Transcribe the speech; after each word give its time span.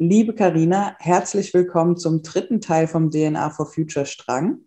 Liebe 0.00 0.32
Karina, 0.32 0.94
herzlich 1.00 1.52
willkommen 1.52 1.96
zum 1.96 2.22
dritten 2.22 2.60
Teil 2.60 2.86
vom 2.86 3.10
DNA 3.10 3.50
for 3.50 3.66
Future 3.66 4.06
Strang. 4.06 4.58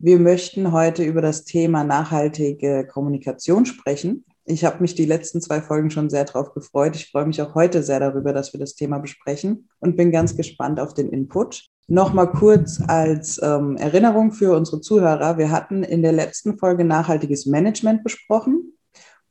Wir 0.00 0.18
möchten 0.18 0.72
heute 0.72 1.04
über 1.04 1.22
das 1.22 1.44
Thema 1.44 1.84
nachhaltige 1.84 2.84
Kommunikation 2.84 3.66
sprechen. 3.66 4.24
Ich 4.44 4.64
habe 4.64 4.80
mich 4.80 4.96
die 4.96 5.04
letzten 5.04 5.40
zwei 5.40 5.60
Folgen 5.62 5.90
schon 5.90 6.10
sehr 6.10 6.24
darauf 6.24 6.54
gefreut. 6.54 6.96
Ich 6.96 7.12
freue 7.12 7.24
mich 7.24 7.40
auch 7.40 7.54
heute 7.54 7.84
sehr 7.84 8.00
darüber, 8.00 8.32
dass 8.32 8.52
wir 8.52 8.58
das 8.58 8.74
Thema 8.74 8.98
besprechen 8.98 9.68
und 9.78 9.96
bin 9.96 10.10
ganz 10.10 10.36
gespannt 10.36 10.80
auf 10.80 10.92
den 10.92 11.08
Input. 11.08 11.68
Nochmal 11.86 12.32
kurz 12.32 12.82
als 12.84 13.40
ähm, 13.40 13.76
Erinnerung 13.76 14.32
für 14.32 14.56
unsere 14.56 14.80
Zuhörer. 14.80 15.38
Wir 15.38 15.52
hatten 15.52 15.84
in 15.84 16.02
der 16.02 16.12
letzten 16.12 16.58
Folge 16.58 16.84
nachhaltiges 16.84 17.46
Management 17.46 18.02
besprochen 18.02 18.72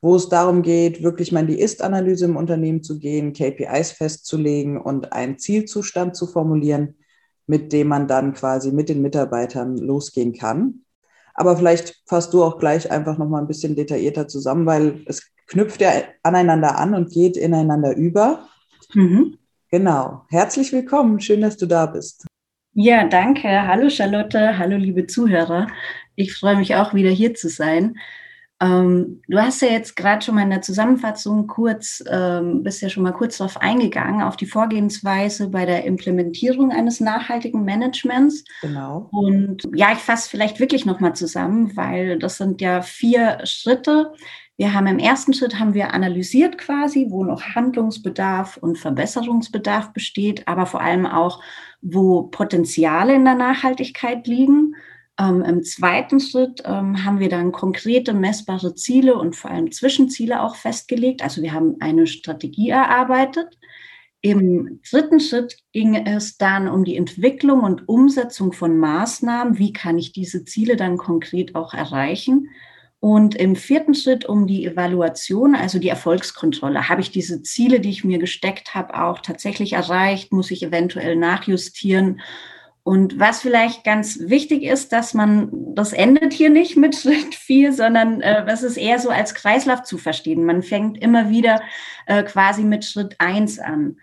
wo 0.03 0.17
es 0.17 0.27
darum 0.27 0.63
geht, 0.63 1.01
wirklich 1.01 1.31
mal 1.31 1.39
in 1.39 1.47
die 1.47 1.61
Ist-Analyse 1.61 2.25
im 2.25 2.35
Unternehmen 2.35 2.83
zu 2.83 2.99
gehen, 2.99 3.31
KPIs 3.31 3.93
festzulegen 3.93 4.77
und 4.77 5.13
einen 5.13 5.39
Zielzustand 5.39 6.17
zu 6.17 6.27
formulieren, 6.27 6.95
mit 7.47 7.71
dem 7.71 7.87
man 7.87 8.09
dann 8.09 8.33
quasi 8.33 8.73
mit 8.73 8.89
den 8.89 9.01
Mitarbeitern 9.01 9.77
losgehen 9.77 10.33
kann. 10.33 10.81
Aber 11.35 11.55
vielleicht 11.55 12.03
fasst 12.05 12.33
du 12.33 12.43
auch 12.43 12.59
gleich 12.59 12.91
einfach 12.91 13.17
noch 13.17 13.29
mal 13.29 13.39
ein 13.39 13.47
bisschen 13.47 13.77
detaillierter 13.77 14.27
zusammen, 14.27 14.65
weil 14.65 15.03
es 15.05 15.31
knüpft 15.47 15.79
ja 15.79 15.91
aneinander 16.21 16.77
an 16.77 16.95
und 16.95 17.09
geht 17.09 17.37
ineinander 17.37 17.95
über. 17.95 18.49
Mhm. 18.93 19.37
Genau. 19.71 20.25
Herzlich 20.29 20.73
willkommen. 20.73 21.21
Schön, 21.21 21.39
dass 21.39 21.55
du 21.55 21.65
da 21.65 21.85
bist. 21.85 22.25
Ja, 22.73 23.07
danke. 23.07 23.47
Hallo 23.47 23.89
Charlotte. 23.89 24.57
Hallo 24.57 24.75
liebe 24.75 25.07
Zuhörer. 25.07 25.67
Ich 26.15 26.35
freue 26.35 26.57
mich 26.57 26.75
auch 26.75 26.93
wieder 26.93 27.09
hier 27.09 27.35
zu 27.35 27.47
sein. 27.47 27.95
Ähm, 28.63 29.21
du 29.27 29.37
hast 29.37 29.61
ja 29.61 29.67
jetzt 29.69 29.95
gerade 29.95 30.23
schon 30.23 30.35
mal 30.35 30.43
in 30.43 30.49
der 30.49 30.61
Zusammenfassung 30.61 31.47
kurz, 31.47 32.01
ähm, 32.09 32.63
bist 32.63 32.81
ja 32.81 32.87
schon 32.87 33.03
mal 33.03 33.11
kurz 33.11 33.37
darauf 33.37 33.57
eingegangen, 33.57 34.21
auf 34.21 34.37
die 34.37 34.45
Vorgehensweise 34.45 35.49
bei 35.49 35.65
der 35.65 35.83
Implementierung 35.83 36.71
eines 36.71 37.01
nachhaltigen 37.01 37.65
Managements. 37.65 38.45
Genau. 38.61 39.09
Und 39.11 39.63
ja, 39.75 39.91
ich 39.91 39.99
fasse 39.99 40.29
vielleicht 40.29 40.61
wirklich 40.61 40.85
nochmal 40.85 41.13
zusammen, 41.13 41.75
weil 41.75 42.17
das 42.19 42.37
sind 42.37 42.61
ja 42.61 42.81
vier 42.81 43.39
Schritte. 43.43 44.13
Wir 44.55 44.73
haben 44.73 44.87
im 44.87 44.99
ersten 44.99 45.33
Schritt 45.33 45.59
haben 45.59 45.73
wir 45.73 45.93
analysiert 45.93 46.57
quasi, 46.57 47.07
wo 47.09 47.25
noch 47.25 47.41
Handlungsbedarf 47.41 48.55
und 48.57 48.77
Verbesserungsbedarf 48.77 49.91
besteht, 49.91 50.47
aber 50.47 50.67
vor 50.67 50.79
allem 50.79 51.05
auch, 51.05 51.41
wo 51.81 52.23
Potenziale 52.23 53.15
in 53.15 53.25
der 53.25 53.35
Nachhaltigkeit 53.35 54.25
liegen. 54.25 54.75
Ähm, 55.19 55.43
Im 55.43 55.63
zweiten 55.63 56.19
Schritt 56.19 56.63
ähm, 56.65 57.05
haben 57.05 57.19
wir 57.19 57.29
dann 57.29 57.51
konkrete 57.51 58.13
messbare 58.13 58.73
Ziele 58.73 59.15
und 59.15 59.35
vor 59.35 59.51
allem 59.51 59.71
Zwischenziele 59.71 60.41
auch 60.41 60.55
festgelegt. 60.55 61.21
Also 61.21 61.41
wir 61.41 61.53
haben 61.53 61.75
eine 61.79 62.07
Strategie 62.07 62.69
erarbeitet. 62.69 63.57
Im 64.21 64.79
dritten 64.89 65.19
Schritt 65.19 65.57
ging 65.73 65.95
es 65.95 66.37
dann 66.37 66.69
um 66.69 66.85
die 66.85 66.95
Entwicklung 66.95 67.59
und 67.61 67.89
Umsetzung 67.89 68.53
von 68.53 68.77
Maßnahmen. 68.77 69.59
Wie 69.59 69.73
kann 69.73 69.97
ich 69.97 70.13
diese 70.13 70.45
Ziele 70.45 70.77
dann 70.77 70.97
konkret 70.97 71.55
auch 71.55 71.73
erreichen? 71.73 72.49
Und 73.01 73.35
im 73.35 73.57
vierten 73.57 73.93
Schritt 73.93 74.23
um 74.23 74.47
die 74.47 74.65
Evaluation, 74.65 75.55
also 75.55 75.77
die 75.77 75.89
Erfolgskontrolle. 75.89 76.87
Habe 76.87 77.01
ich 77.01 77.11
diese 77.11 77.43
Ziele, 77.43 77.81
die 77.81 77.89
ich 77.89 78.05
mir 78.05 78.17
gesteckt 78.17 78.73
habe, 78.73 79.03
auch 79.03 79.19
tatsächlich 79.19 79.73
erreicht? 79.73 80.31
Muss 80.31 80.51
ich 80.51 80.63
eventuell 80.63 81.17
nachjustieren? 81.17 82.21
Und 82.83 83.17
was 83.17 83.39
vielleicht 83.39 83.85
ganz 83.85 84.19
wichtig 84.19 84.63
ist, 84.63 84.91
dass 84.91 85.13
man, 85.13 85.49
das 85.73 85.93
endet 85.93 86.33
hier 86.33 86.49
nicht 86.49 86.75
mit 86.75 86.95
Schritt 86.97 87.33
vier, 87.33 87.71
sondern 87.71 88.21
äh, 88.21 88.45
das 88.45 88.61
ist 88.61 88.77
eher 88.77 88.99
so 88.99 89.09
als 89.09 89.33
Kreislauf 89.33 89.83
zu 89.83 89.97
verstehen. 89.97 90.45
Man 90.45 90.61
fängt 90.63 90.97
immer 91.01 91.29
wieder 91.29 91.61
äh, 92.05 92.23
quasi 92.23 92.63
mit 92.63 92.83
Schritt 92.83 93.15
eins 93.19 93.57
an. 93.57 93.97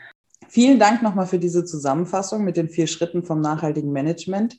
Vielen 0.48 0.78
Dank 0.78 1.02
nochmal 1.02 1.26
für 1.26 1.38
diese 1.38 1.64
Zusammenfassung 1.64 2.42
mit 2.42 2.56
den 2.56 2.68
vier 2.68 2.86
Schritten 2.86 3.22
vom 3.22 3.41
nachhaltigen 3.41 3.92
Management. 3.92 4.58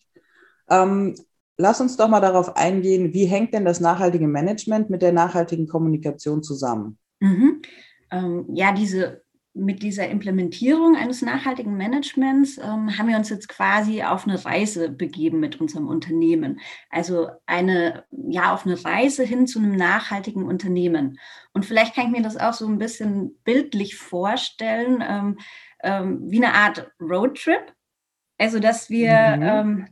Ähm, 0.69 1.15
lass 1.57 1.81
uns 1.81 1.97
doch 1.97 2.07
mal 2.07 2.21
darauf 2.21 2.55
eingehen, 2.55 3.13
wie 3.13 3.25
hängt 3.25 3.53
denn 3.53 3.65
das 3.65 3.81
nachhaltige 3.81 4.27
Management 4.27 4.89
mit 4.89 5.01
der 5.01 5.11
nachhaltigen 5.11 5.67
Kommunikation 5.67 6.43
zusammen? 6.43 6.97
Mhm. 7.19 7.61
Ähm, 8.11 8.45
ja, 8.53 8.71
diese 8.71 9.20
mit 9.53 9.83
dieser 9.83 10.07
Implementierung 10.07 10.95
eines 10.95 11.21
nachhaltigen 11.21 11.75
Managements 11.75 12.57
ähm, 12.57 12.97
haben 12.97 13.09
wir 13.09 13.17
uns 13.17 13.29
jetzt 13.29 13.49
quasi 13.49 14.01
auf 14.01 14.25
eine 14.25 14.43
Reise 14.43 14.89
begeben 14.89 15.41
mit 15.41 15.59
unserem 15.59 15.87
Unternehmen. 15.87 16.61
Also 16.89 17.29
eine, 17.45 18.05
ja, 18.11 18.53
auf 18.53 18.65
eine 18.65 18.83
Reise 18.83 19.23
hin 19.23 19.47
zu 19.47 19.59
einem 19.59 19.75
nachhaltigen 19.75 20.43
Unternehmen. 20.43 21.19
Und 21.53 21.65
vielleicht 21.65 21.95
kann 21.95 22.05
ich 22.05 22.11
mir 22.11 22.23
das 22.23 22.37
auch 22.37 22.53
so 22.53 22.65
ein 22.65 22.77
bisschen 22.77 23.35
bildlich 23.43 23.97
vorstellen, 23.97 25.03
ähm, 25.05 25.37
ähm, 25.83 26.31
wie 26.31 26.43
eine 26.43 26.53
Art 26.53 26.89
Roadtrip. 27.01 27.73
Also, 28.37 28.59
dass 28.59 28.89
wir, 28.89 29.37
mhm. 29.65 29.87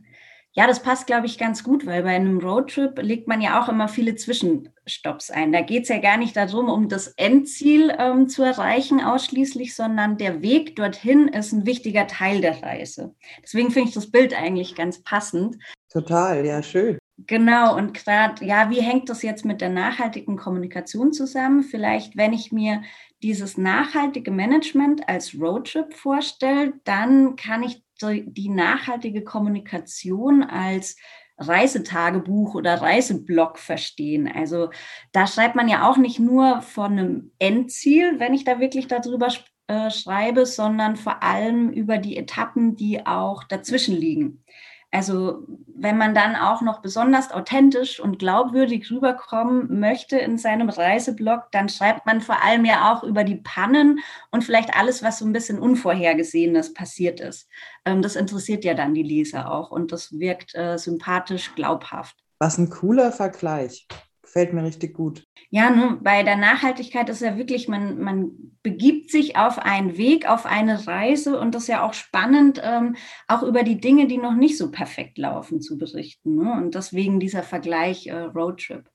Ja, 0.52 0.66
das 0.66 0.82
passt, 0.82 1.06
glaube 1.06 1.26
ich, 1.26 1.38
ganz 1.38 1.62
gut, 1.62 1.86
weil 1.86 2.02
bei 2.02 2.10
einem 2.10 2.38
Roadtrip 2.38 3.00
legt 3.00 3.28
man 3.28 3.40
ja 3.40 3.62
auch 3.62 3.68
immer 3.68 3.86
viele 3.86 4.16
Zwischenstopps 4.16 5.30
ein. 5.30 5.52
Da 5.52 5.60
geht 5.60 5.84
es 5.84 5.88
ja 5.90 5.98
gar 5.98 6.16
nicht 6.16 6.36
darum, 6.36 6.68
um 6.68 6.88
das 6.88 7.08
Endziel 7.16 7.94
ähm, 7.96 8.28
zu 8.28 8.42
erreichen 8.42 9.00
ausschließlich, 9.00 9.76
sondern 9.76 10.18
der 10.18 10.42
Weg 10.42 10.74
dorthin 10.74 11.28
ist 11.28 11.52
ein 11.52 11.66
wichtiger 11.66 12.08
Teil 12.08 12.40
der 12.40 12.60
Reise. 12.64 13.14
Deswegen 13.42 13.70
finde 13.70 13.90
ich 13.90 13.94
das 13.94 14.10
Bild 14.10 14.34
eigentlich 14.34 14.74
ganz 14.74 15.02
passend. 15.04 15.56
Total, 15.88 16.44
ja, 16.44 16.62
schön. 16.64 16.98
Genau, 17.26 17.76
und 17.76 17.94
gerade, 17.94 18.44
ja, 18.44 18.70
wie 18.70 18.80
hängt 18.80 19.08
das 19.08 19.22
jetzt 19.22 19.44
mit 19.44 19.60
der 19.60 19.68
nachhaltigen 19.68 20.36
Kommunikation 20.36 21.12
zusammen? 21.12 21.62
Vielleicht, 21.62 22.16
wenn 22.16 22.32
ich 22.32 22.50
mir 22.50 22.82
dieses 23.22 23.58
nachhaltige 23.58 24.30
Management 24.30 25.08
als 25.08 25.38
Roadtrip 25.38 25.94
vorstelle, 25.94 26.72
dann 26.84 27.36
kann 27.36 27.62
ich 27.62 27.82
die 28.08 28.48
nachhaltige 28.48 29.22
Kommunikation 29.22 30.42
als 30.42 30.96
Reisetagebuch 31.38 32.54
oder 32.54 32.82
Reiseblog 32.82 33.58
verstehen. 33.58 34.30
Also 34.32 34.70
da 35.12 35.26
schreibt 35.26 35.56
man 35.56 35.68
ja 35.68 35.88
auch 35.88 35.96
nicht 35.96 36.18
nur 36.18 36.60
von 36.60 36.92
einem 36.92 37.32
Endziel, 37.38 38.20
wenn 38.20 38.34
ich 38.34 38.44
da 38.44 38.60
wirklich 38.60 38.86
darüber 38.86 39.28
äh, 39.66 39.90
schreibe, 39.90 40.46
sondern 40.46 40.96
vor 40.96 41.22
allem 41.22 41.70
über 41.70 41.96
die 41.96 42.16
Etappen, 42.16 42.76
die 42.76 43.06
auch 43.06 43.44
dazwischen 43.44 43.96
liegen. 43.96 44.44
Also 44.92 45.46
wenn 45.74 45.96
man 45.96 46.14
dann 46.14 46.34
auch 46.34 46.62
noch 46.62 46.82
besonders 46.82 47.30
authentisch 47.30 48.00
und 48.00 48.18
glaubwürdig 48.18 48.90
rüberkommen 48.90 49.78
möchte 49.78 50.18
in 50.18 50.36
seinem 50.36 50.68
Reiseblog, 50.68 51.44
dann 51.52 51.68
schreibt 51.68 52.06
man 52.06 52.20
vor 52.20 52.42
allem 52.42 52.64
ja 52.64 52.92
auch 52.92 53.04
über 53.04 53.22
die 53.22 53.36
Pannen 53.36 54.00
und 54.30 54.42
vielleicht 54.42 54.76
alles, 54.76 55.02
was 55.02 55.20
so 55.20 55.24
ein 55.24 55.32
bisschen 55.32 55.60
Unvorhergesehenes 55.60 56.74
passiert 56.74 57.20
ist. 57.20 57.48
Ähm, 57.84 58.02
das 58.02 58.16
interessiert 58.16 58.64
ja 58.64 58.74
dann 58.74 58.94
die 58.94 59.04
Leser 59.04 59.50
auch 59.50 59.70
und 59.70 59.92
das 59.92 60.18
wirkt 60.18 60.54
äh, 60.56 60.76
sympathisch, 60.76 61.54
glaubhaft. 61.54 62.16
Was 62.38 62.58
ein 62.58 62.68
cooler 62.68 63.12
Vergleich. 63.12 63.86
Gefällt 64.30 64.52
mir 64.52 64.62
richtig 64.62 64.94
gut. 64.94 65.26
Ja, 65.48 65.70
nun, 65.70 66.04
bei 66.04 66.22
der 66.22 66.36
Nachhaltigkeit 66.36 67.08
ist 67.08 67.20
ja 67.20 67.36
wirklich, 67.36 67.66
man, 67.66 67.98
man 67.98 68.30
begibt 68.62 69.10
sich 69.10 69.36
auf 69.36 69.58
einen 69.58 69.96
Weg, 69.96 70.30
auf 70.30 70.46
eine 70.46 70.86
Reise 70.86 71.40
und 71.40 71.52
das 71.52 71.62
ist 71.62 71.68
ja 71.68 71.84
auch 71.84 71.94
spannend, 71.94 72.60
ähm, 72.62 72.94
auch 73.26 73.42
über 73.42 73.64
die 73.64 73.80
Dinge, 73.80 74.06
die 74.06 74.18
noch 74.18 74.36
nicht 74.36 74.56
so 74.56 74.70
perfekt 74.70 75.18
laufen, 75.18 75.60
zu 75.60 75.76
berichten. 75.76 76.36
Ne? 76.36 76.52
Und 76.52 76.76
deswegen 76.76 77.18
dieser 77.18 77.42
Vergleich 77.42 78.06
äh, 78.06 78.12
Roadtrip. 78.12 78.88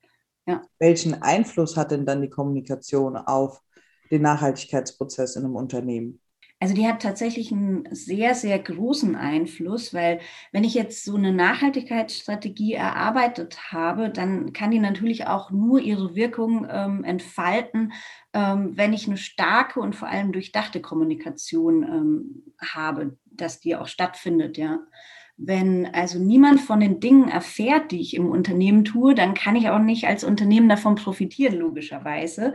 Ja. 0.46 0.62
Welchen 0.78 1.20
Einfluss 1.22 1.76
hat 1.76 1.90
denn 1.90 2.06
dann 2.06 2.22
die 2.22 2.30
Kommunikation 2.30 3.18
auf 3.18 3.60
den 4.10 4.22
Nachhaltigkeitsprozess 4.22 5.36
in 5.36 5.44
einem 5.44 5.56
Unternehmen? 5.56 6.22
Also 6.58 6.74
die 6.74 6.86
hat 6.86 7.02
tatsächlich 7.02 7.52
einen 7.52 7.86
sehr, 7.90 8.34
sehr 8.34 8.58
großen 8.58 9.14
Einfluss, 9.14 9.92
weil 9.92 10.20
wenn 10.52 10.64
ich 10.64 10.72
jetzt 10.72 11.04
so 11.04 11.14
eine 11.14 11.30
Nachhaltigkeitsstrategie 11.30 12.72
erarbeitet 12.72 13.72
habe, 13.72 14.08
dann 14.08 14.54
kann 14.54 14.70
die 14.70 14.78
natürlich 14.78 15.26
auch 15.26 15.50
nur 15.50 15.80
ihre 15.80 16.14
Wirkung 16.14 16.66
ähm, 16.70 17.04
entfalten, 17.04 17.92
ähm, 18.32 18.72
wenn 18.74 18.94
ich 18.94 19.06
eine 19.06 19.18
starke 19.18 19.80
und 19.80 19.94
vor 19.94 20.08
allem 20.08 20.32
durchdachte 20.32 20.80
Kommunikation 20.80 21.82
ähm, 21.82 22.52
habe, 22.58 23.18
dass 23.26 23.60
die 23.60 23.76
auch 23.76 23.86
stattfindet, 23.86 24.56
ja. 24.56 24.80
Wenn 25.38 25.84
also 25.92 26.18
niemand 26.18 26.62
von 26.62 26.80
den 26.80 26.98
Dingen 26.98 27.28
erfährt, 27.28 27.92
die 27.92 28.00
ich 28.00 28.14
im 28.16 28.30
Unternehmen 28.30 28.86
tue, 28.86 29.14
dann 29.14 29.34
kann 29.34 29.54
ich 29.54 29.68
auch 29.68 29.78
nicht 29.78 30.06
als 30.06 30.24
Unternehmen 30.24 30.70
davon 30.70 30.94
profitieren, 30.94 31.58
logischerweise. 31.58 32.54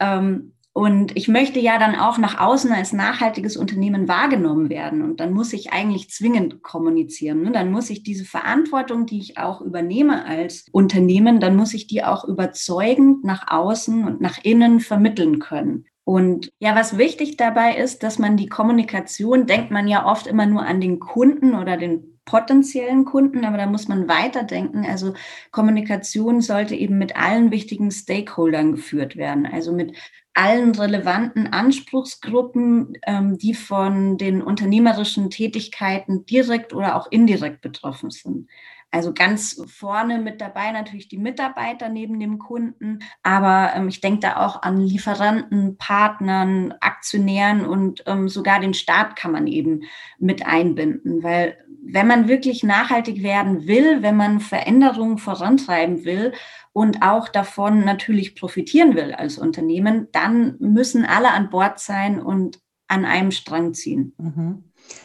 Ähm, 0.00 0.54
Und 0.74 1.14
ich 1.16 1.28
möchte 1.28 1.60
ja 1.60 1.78
dann 1.78 1.94
auch 1.94 2.16
nach 2.16 2.40
außen 2.40 2.72
als 2.72 2.94
nachhaltiges 2.94 3.58
Unternehmen 3.58 4.08
wahrgenommen 4.08 4.70
werden. 4.70 5.02
Und 5.02 5.20
dann 5.20 5.34
muss 5.34 5.52
ich 5.52 5.72
eigentlich 5.72 6.08
zwingend 6.08 6.62
kommunizieren. 6.62 7.42
Ne? 7.42 7.52
Dann 7.52 7.70
muss 7.70 7.90
ich 7.90 8.02
diese 8.02 8.24
Verantwortung, 8.24 9.04
die 9.04 9.18
ich 9.18 9.36
auch 9.36 9.60
übernehme 9.60 10.24
als 10.24 10.64
Unternehmen, 10.72 11.40
dann 11.40 11.56
muss 11.56 11.74
ich 11.74 11.88
die 11.88 12.02
auch 12.02 12.24
überzeugend 12.24 13.22
nach 13.22 13.48
außen 13.48 14.04
und 14.04 14.22
nach 14.22 14.38
innen 14.42 14.80
vermitteln 14.80 15.40
können. 15.40 15.84
Und 16.04 16.50
ja, 16.58 16.74
was 16.74 16.98
wichtig 16.98 17.36
dabei 17.36 17.76
ist, 17.76 18.02
dass 18.02 18.18
man 18.18 18.36
die 18.36 18.48
Kommunikation, 18.48 19.46
denkt 19.46 19.70
man 19.70 19.86
ja 19.86 20.06
oft 20.06 20.26
immer 20.26 20.46
nur 20.46 20.62
an 20.62 20.80
den 20.80 20.98
Kunden 20.98 21.54
oder 21.54 21.76
den 21.76 22.11
potenziellen 22.24 23.04
Kunden, 23.04 23.44
aber 23.44 23.56
da 23.56 23.66
muss 23.66 23.88
man 23.88 24.08
weiterdenken. 24.08 24.86
Also 24.86 25.14
Kommunikation 25.50 26.40
sollte 26.40 26.74
eben 26.74 26.98
mit 26.98 27.16
allen 27.16 27.50
wichtigen 27.50 27.90
Stakeholdern 27.90 28.72
geführt 28.72 29.16
werden, 29.16 29.46
also 29.46 29.72
mit 29.72 29.96
allen 30.34 30.74
relevanten 30.74 31.48
Anspruchsgruppen, 31.48 32.94
ähm, 33.06 33.38
die 33.38 33.54
von 33.54 34.16
den 34.16 34.40
unternehmerischen 34.42 35.30
Tätigkeiten 35.30 36.24
direkt 36.24 36.72
oder 36.72 36.96
auch 36.96 37.06
indirekt 37.10 37.60
betroffen 37.60 38.10
sind. 38.10 38.48
Also 38.92 39.14
ganz 39.14 39.58
vorne 39.66 40.18
mit 40.18 40.42
dabei 40.42 40.70
natürlich 40.70 41.08
die 41.08 41.16
Mitarbeiter 41.16 41.88
neben 41.88 42.20
dem 42.20 42.38
Kunden, 42.38 42.98
aber 43.22 43.72
ähm, 43.74 43.88
ich 43.88 44.02
denke 44.02 44.20
da 44.20 44.36
auch 44.36 44.60
an 44.60 44.82
Lieferanten, 44.82 45.78
Partnern, 45.78 46.74
Aktionären 46.80 47.64
und 47.64 48.04
ähm, 48.06 48.28
sogar 48.28 48.60
den 48.60 48.74
Staat 48.74 49.16
kann 49.16 49.32
man 49.32 49.46
eben 49.46 49.84
mit 50.18 50.46
einbinden, 50.46 51.22
weil 51.22 51.56
wenn 51.82 52.06
man 52.06 52.28
wirklich 52.28 52.62
nachhaltig 52.62 53.22
werden 53.22 53.66
will, 53.66 54.02
wenn 54.02 54.16
man 54.16 54.40
Veränderungen 54.40 55.16
vorantreiben 55.16 56.04
will 56.04 56.32
und 56.74 57.02
auch 57.02 57.30
davon 57.30 57.86
natürlich 57.86 58.34
profitieren 58.34 58.94
will 58.94 59.14
als 59.14 59.38
Unternehmen, 59.38 60.08
dann 60.12 60.56
müssen 60.58 61.06
alle 61.06 61.30
an 61.30 61.48
Bord 61.48 61.80
sein 61.80 62.20
und 62.20 62.60
an 62.88 63.06
einem 63.06 63.30
Strang 63.30 63.72
ziehen. 63.72 64.14
Mhm. 64.18 64.64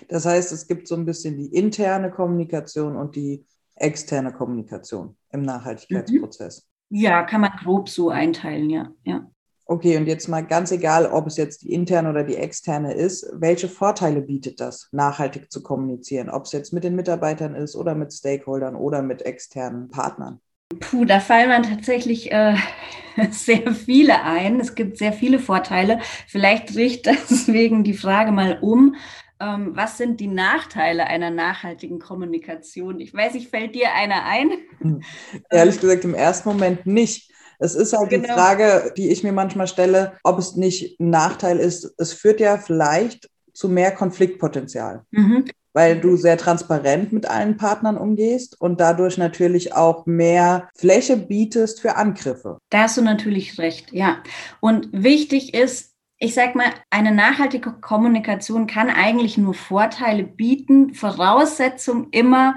Das 0.09 0.25
heißt, 0.25 0.51
es 0.51 0.67
gibt 0.67 0.89
so 0.89 0.95
ein 0.95 1.05
bisschen 1.05 1.37
die 1.37 1.55
interne 1.55 2.11
Kommunikation 2.11 2.97
und 2.97 3.15
die 3.15 3.45
externe 3.79 4.33
Kommunikation 4.33 5.15
im 5.31 5.41
Nachhaltigkeitsprozess. 5.41 6.67
Mhm. 6.89 6.97
Ja, 6.99 7.23
kann 7.23 7.41
man 7.41 7.51
grob 7.63 7.89
so 7.89 8.09
einteilen, 8.09 8.69
ja. 8.69 8.89
ja. 9.03 9.29
Okay, 9.65 9.97
und 9.97 10.07
jetzt 10.07 10.29
mal 10.29 10.45
ganz 10.45 10.71
egal, 10.71 11.07
ob 11.07 11.27
es 11.27 11.35
jetzt 11.35 11.63
die 11.63 11.73
interne 11.73 12.09
oder 12.09 12.23
die 12.23 12.37
externe 12.37 12.93
ist, 12.93 13.29
welche 13.33 13.67
Vorteile 13.67 14.21
bietet 14.21 14.61
das, 14.61 14.87
nachhaltig 14.93 15.51
zu 15.51 15.61
kommunizieren? 15.61 16.29
Ob 16.29 16.45
es 16.45 16.53
jetzt 16.53 16.71
mit 16.71 16.85
den 16.85 16.95
Mitarbeitern 16.95 17.53
ist 17.53 17.75
oder 17.75 17.93
mit 17.93 18.13
Stakeholdern 18.13 18.75
oder 18.75 19.01
mit 19.01 19.23
externen 19.23 19.89
Partnern? 19.89 20.39
Puh, 20.79 21.03
da 21.03 21.19
fallen 21.19 21.49
man 21.49 21.63
tatsächlich 21.63 22.31
äh, 22.31 22.55
sehr 23.31 23.73
viele 23.73 24.23
ein. 24.23 24.61
Es 24.61 24.73
gibt 24.73 24.97
sehr 24.97 25.11
viele 25.11 25.39
Vorteile. 25.39 25.99
Vielleicht 26.27 26.75
richtet 26.75 27.17
deswegen 27.29 27.83
die 27.83 27.93
Frage 27.93 28.31
mal 28.31 28.59
um. 28.61 28.95
Ähm, 29.39 29.75
was 29.75 29.97
sind 29.97 30.19
die 30.19 30.27
Nachteile 30.27 31.07
einer 31.07 31.29
nachhaltigen 31.29 31.99
Kommunikation? 31.99 32.99
Ich 32.99 33.13
weiß 33.13 33.33
nicht, 33.33 33.49
fällt 33.49 33.75
dir 33.75 33.93
einer 33.93 34.25
ein? 34.25 34.51
Hm. 34.79 35.01
Ehrlich 35.49 35.79
gesagt, 35.79 36.03
im 36.05 36.15
ersten 36.15 36.49
Moment 36.49 36.85
nicht. 36.85 37.31
Es 37.59 37.75
ist 37.75 37.97
halt 37.97 38.09
genau. 38.09 38.27
die 38.27 38.33
Frage, 38.33 38.93
die 38.97 39.09
ich 39.09 39.23
mir 39.23 39.31
manchmal 39.31 39.67
stelle, 39.67 40.13
ob 40.23 40.37
es 40.37 40.55
nicht 40.55 40.99
ein 40.99 41.09
Nachteil 41.09 41.57
ist. 41.57 41.93
Es 41.97 42.13
führt 42.13 42.39
ja 42.39 42.57
vielleicht 42.57 43.29
zu 43.53 43.67
mehr 43.69 43.91
Konfliktpotenzial, 43.91 45.03
mhm. 45.09 45.45
weil 45.73 45.99
du 45.99 46.15
sehr 46.15 46.37
transparent 46.37 47.11
mit 47.11 47.27
allen 47.27 47.57
Partnern 47.57 47.97
umgehst 47.97 48.61
und 48.61 48.79
dadurch 48.79 49.17
natürlich 49.17 49.73
auch 49.73 50.05
mehr 50.05 50.69
Fläche 50.75 51.17
bietest 51.17 51.81
für 51.81 51.95
Angriffe. 51.95 52.59
Da 52.69 52.83
hast 52.83 52.97
du 52.97 53.01
natürlich 53.01 53.57
recht, 53.57 53.91
ja. 53.91 54.21
Und 54.59 54.89
wichtig 54.91 55.55
ist, 55.55 55.96
ich 56.19 56.33
sag 56.33 56.55
mal, 56.55 56.71
eine 56.89 57.11
nachhaltige 57.11 57.73
Kommunikation 57.73 58.67
kann 58.67 58.89
eigentlich 58.89 59.37
nur 59.37 59.53
Vorteile 59.53 60.23
bieten. 60.23 60.93
Voraussetzung 60.93 62.09
immer, 62.11 62.55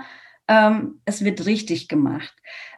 ähm, 0.48 1.00
es 1.04 1.24
wird 1.24 1.46
richtig 1.46 1.88
gemacht. 1.88 2.34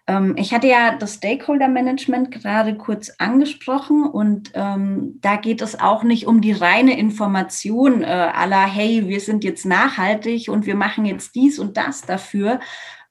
Ähm, 0.09 0.35
ich 0.37 0.53
hatte 0.53 0.67
ja 0.67 0.97
das 0.97 1.15
Stakeholder 1.15 1.69
Management 1.69 2.33
gerade 2.33 2.77
kurz 2.77 3.11
angesprochen 3.19 4.05
und 4.05 4.51
ähm, 4.55 5.19
da 5.21 5.37
geht 5.37 5.63
es 5.63 5.79
auch 5.79 6.03
nicht 6.03 6.27
um 6.27 6.41
die 6.41 6.53
reine 6.53 6.99
Information 6.99 8.03
äh, 8.03 8.07
aller, 8.07 8.67
hey, 8.67 9.07
wir 9.07 9.21
sind 9.21 9.45
jetzt 9.45 9.65
nachhaltig 9.65 10.49
und 10.49 10.67
wir 10.67 10.75
machen 10.75 11.05
jetzt 11.05 11.37
dies 11.37 11.61
und 11.61 11.77
das 11.77 12.03
dafür, 12.03 12.59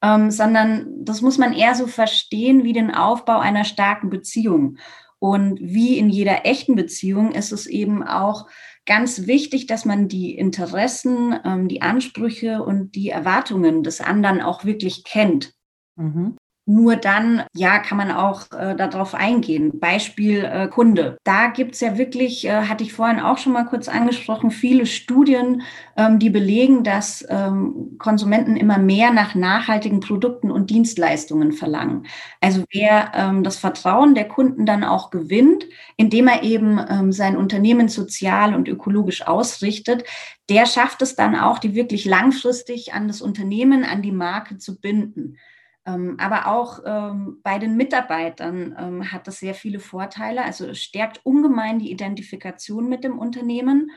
ähm, 0.02 0.30
sondern 0.30 0.88
das 0.98 1.22
muss 1.22 1.38
man 1.38 1.54
eher 1.54 1.76
so 1.76 1.88
verstehen 1.88 2.66
wie 2.66 2.74
den 2.74 2.94
Aufbau 2.94 3.40
einer 3.40 3.64
starken 3.64 4.10
Beziehung. 4.10 4.78
Und 5.22 5.60
wie 5.62 6.00
in 6.00 6.10
jeder 6.10 6.46
echten 6.46 6.76
Beziehung 6.76 7.32
ist 7.32 7.52
es 7.52 7.68
eben 7.68 8.04
auch 8.04 8.48
ganz 8.88 9.28
wichtig, 9.28 9.68
dass 9.68 9.86
man 9.86 10.08
die 10.08 10.36
Interessen, 10.36 11.40
ähm, 11.46 11.68
die 11.68 11.84
Ansprüche 11.84 12.64
und 12.64 12.96
die 12.96 13.10
Erwartungen 13.10 13.84
des 13.84 14.02
anderen 14.02 14.42
auch 14.42 14.66
wirklich 14.66 15.04
kennt. 15.04 15.54
Mhm 15.96 16.38
nur 16.66 16.96
dann, 16.96 17.44
ja, 17.54 17.80
kann 17.80 17.98
man 17.98 18.12
auch 18.12 18.44
äh, 18.52 18.76
darauf 18.76 19.16
eingehen. 19.16 19.80
Beispiel 19.80 20.46
äh, 20.46 20.68
Kunde. 20.68 21.18
Da 21.24 21.48
gibt's 21.48 21.80
ja 21.80 21.98
wirklich, 21.98 22.46
äh, 22.46 22.68
hatte 22.68 22.84
ich 22.84 22.94
vorhin 22.94 23.20
auch 23.20 23.40
schon 23.40 23.54
mal 23.54 23.66
kurz 23.66 23.90
angesprochen, 23.90 24.52
viele 24.52 24.86
Studien, 24.86 25.64
ähm, 25.98 26.20
die 26.20 26.30
belegen, 26.30 26.84
dass 26.84 27.26
ähm, 27.30 27.96
Konsumenten 27.98 28.56
immer 28.56 28.78
mehr 28.78 29.12
nach 29.12 29.34
nachhaltigen 29.34 30.02
Produkten 30.02 30.52
und 30.52 30.70
Dienstleistungen 30.70 31.52
verlangen. 31.52 32.06
Also 32.42 32.64
wer 32.72 33.12
ähm, 33.16 33.44
das 33.44 33.58
Vertrauen 33.58 34.14
der 34.14 34.28
Kunden 34.28 34.66
dann 34.66 34.84
auch 34.84 35.10
gewinnt, 35.10 35.66
indem 35.98 36.28
er 36.28 36.44
eben 36.44 36.80
ähm, 36.90 37.12
sein 37.12 37.36
Unternehmen 37.38 37.90
sozial 37.90 38.54
und 38.54 38.68
ökologisch 38.68 39.28
ausrichtet, 39.28 40.04
der 40.50 40.66
schafft 40.68 41.02
es 41.02 41.16
dann 41.16 41.36
auch, 41.36 41.60
die 41.60 41.76
wirklich 41.76 42.06
langfristig 42.06 42.94
an 42.94 43.08
das 43.08 43.22
Unternehmen, 43.22 43.84
an 43.84 44.02
die 44.02 44.12
Marke 44.12 44.58
zu 44.58 44.80
binden. 44.80 45.38
Ähm, 45.86 46.18
aber 46.20 46.48
auch 46.48 46.80
ähm, 46.86 47.40
bei 47.44 47.58
den 47.58 47.76
Mitarbeitern 47.76 48.76
ähm, 48.78 49.12
hat 49.12 49.28
das 49.28 49.40
sehr 49.40 49.56
viele 49.56 49.80
Vorteile. 49.80 50.44
Also 50.44 50.68
es 50.68 50.80
stärkt 50.82 51.26
ungemein 51.26 51.80
die 51.80 51.92
Identifikation 51.92 52.88
mit 52.88 53.04
dem 53.04 53.18
Unternehmen 53.18 53.92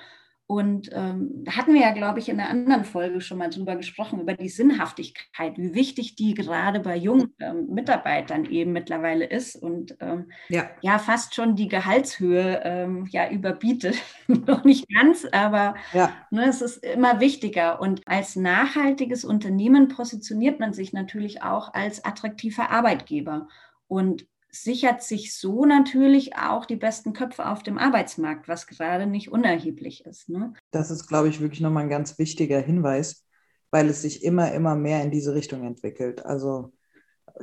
und 0.47 0.91
ähm, 0.93 1.43
da 1.45 1.57
hatten 1.57 1.73
wir 1.73 1.81
ja, 1.81 1.93
glaube 1.93 2.19
ich, 2.19 2.29
in 2.29 2.39
einer 2.39 2.51
anderen 2.51 2.85
Folge 2.85 3.23
schon 3.23 3.39
mal 3.39 3.49
drüber 3.49 3.77
gesprochen, 3.77 4.21
über 4.21 4.35
die 4.35 4.51
Sinnhaftigkeit, 4.51 5.57
wie 5.57 5.75
wichtig 5.75 6.17
die 6.17 6.35
gerade 6.35 6.81
bei 6.81 6.97
jungen 6.97 7.35
ähm, 7.41 7.69
Mitarbeitern 7.71 8.45
eben 8.45 8.73
mittlerweile 8.73 9.25
ist 9.25 9.57
und 9.57 9.97
ähm, 10.01 10.31
ja. 10.51 10.69
ja. 10.83 10.99
fast 10.99 11.35
schon 11.35 11.57
die 11.57 11.69
Gehaltshöhe 11.69 12.61
ähm, 12.63 13.09
ja 13.11 13.31
überbietet. 13.31 13.97
Noch 14.29 14.65
nicht 14.65 14.87
ganz, 14.95 15.27
aber 15.33 15.77
ja. 15.95 16.13
ne, 16.31 16.47
es 16.47 16.61
ist 16.61 16.85
immer 16.85 17.21
wichtiger. 17.21 17.81
Und 17.81 18.03
als 18.07 18.37
nachhaltiges 18.37 19.25
Unternehmen 19.25 19.89
positioniert 19.89 20.61
man 20.61 20.75
sich 20.75 20.93
natürlich 20.93 21.43
auch 21.43 21.73
als 21.73 22.05
attraktiver 22.05 22.71
Arbeitgeber. 22.71 23.49
Und 23.87 24.27
sichert 24.55 25.03
sich 25.03 25.37
so 25.37 25.65
natürlich 25.65 26.37
auch 26.37 26.65
die 26.65 26.77
besten 26.77 27.13
Köpfe 27.13 27.49
auf 27.49 27.63
dem 27.63 27.79
Arbeitsmarkt, 27.79 28.49
was 28.49 28.67
gerade 28.67 29.07
nicht 29.07 29.31
unerheblich 29.31 30.05
ist. 30.07 30.29
Ne? 30.29 30.55
Das 30.71 30.91
ist, 30.91 31.07
glaube 31.09 31.29
ich, 31.29 31.41
wirklich 31.41 31.61
nochmal 31.61 31.85
ein 31.85 31.91
ganz 31.91 32.19
wichtiger 32.19 32.61
Hinweis, 32.61 33.27
weil 33.71 33.89
es 33.89 34.03
sich 34.03 34.23
immer, 34.23 34.53
immer 34.53 34.77
mehr 34.77 35.03
in 35.03 35.11
diese 35.11 35.35
Richtung 35.35 35.65
entwickelt. 35.65 36.25
Also 36.25 36.73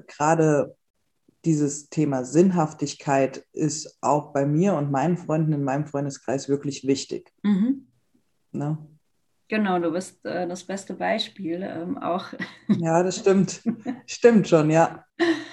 gerade 0.07 0.75
dieses 1.43 1.89
Thema 1.89 2.23
Sinnhaftigkeit 2.23 3.45
ist 3.51 3.97
auch 4.01 4.31
bei 4.31 4.45
mir 4.45 4.75
und 4.75 4.91
meinen 4.91 5.17
Freunden 5.17 5.53
in 5.53 5.63
meinem 5.63 5.87
Freundeskreis 5.87 6.49
wirklich 6.49 6.85
wichtig. 6.85 7.31
Mhm. 7.43 7.87
Ne? 8.51 8.77
Genau, 9.47 9.79
du 9.79 9.91
bist 9.91 10.23
äh, 10.25 10.47
das 10.47 10.63
beste 10.63 10.93
Beispiel 10.93 11.61
ähm, 11.61 11.97
auch. 11.97 12.27
Ja, 12.69 13.03
das 13.03 13.17
stimmt. 13.17 13.61
stimmt 14.05 14.47
schon, 14.47 14.69
ja. 14.69 15.03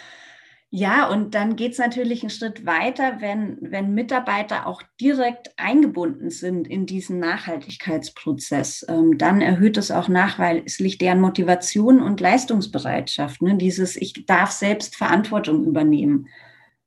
Ja, 0.71 1.09
und 1.09 1.35
dann 1.35 1.57
geht 1.57 1.73
es 1.73 1.79
natürlich 1.79 2.23
einen 2.23 2.31
Schritt 2.31 2.67
weiter, 2.67 3.23
wenn, 3.23 3.57
wenn 3.63 3.95
Mitarbeiter 3.95 4.67
auch 4.67 4.83
direkt 5.01 5.51
eingebunden 5.57 6.29
sind 6.29 6.69
in 6.69 6.85
diesen 6.85 7.19
Nachhaltigkeitsprozess. 7.21 8.85
Ähm, 8.87 9.17
dann 9.17 9.41
erhöht 9.41 9.79
es 9.79 9.91
auch 9.91 10.09
nachweislich 10.09 10.99
deren 10.99 11.23
Motivation 11.23 12.03
und 12.03 12.21
Leistungsbereitschaft. 12.21 13.41
Ne? 13.41 13.57
Dieses, 13.57 13.97
ich 13.97 14.27
darf 14.27 14.51
selbst 14.51 14.95
Verantwortung 14.95 15.65
übernehmen. 15.65 16.29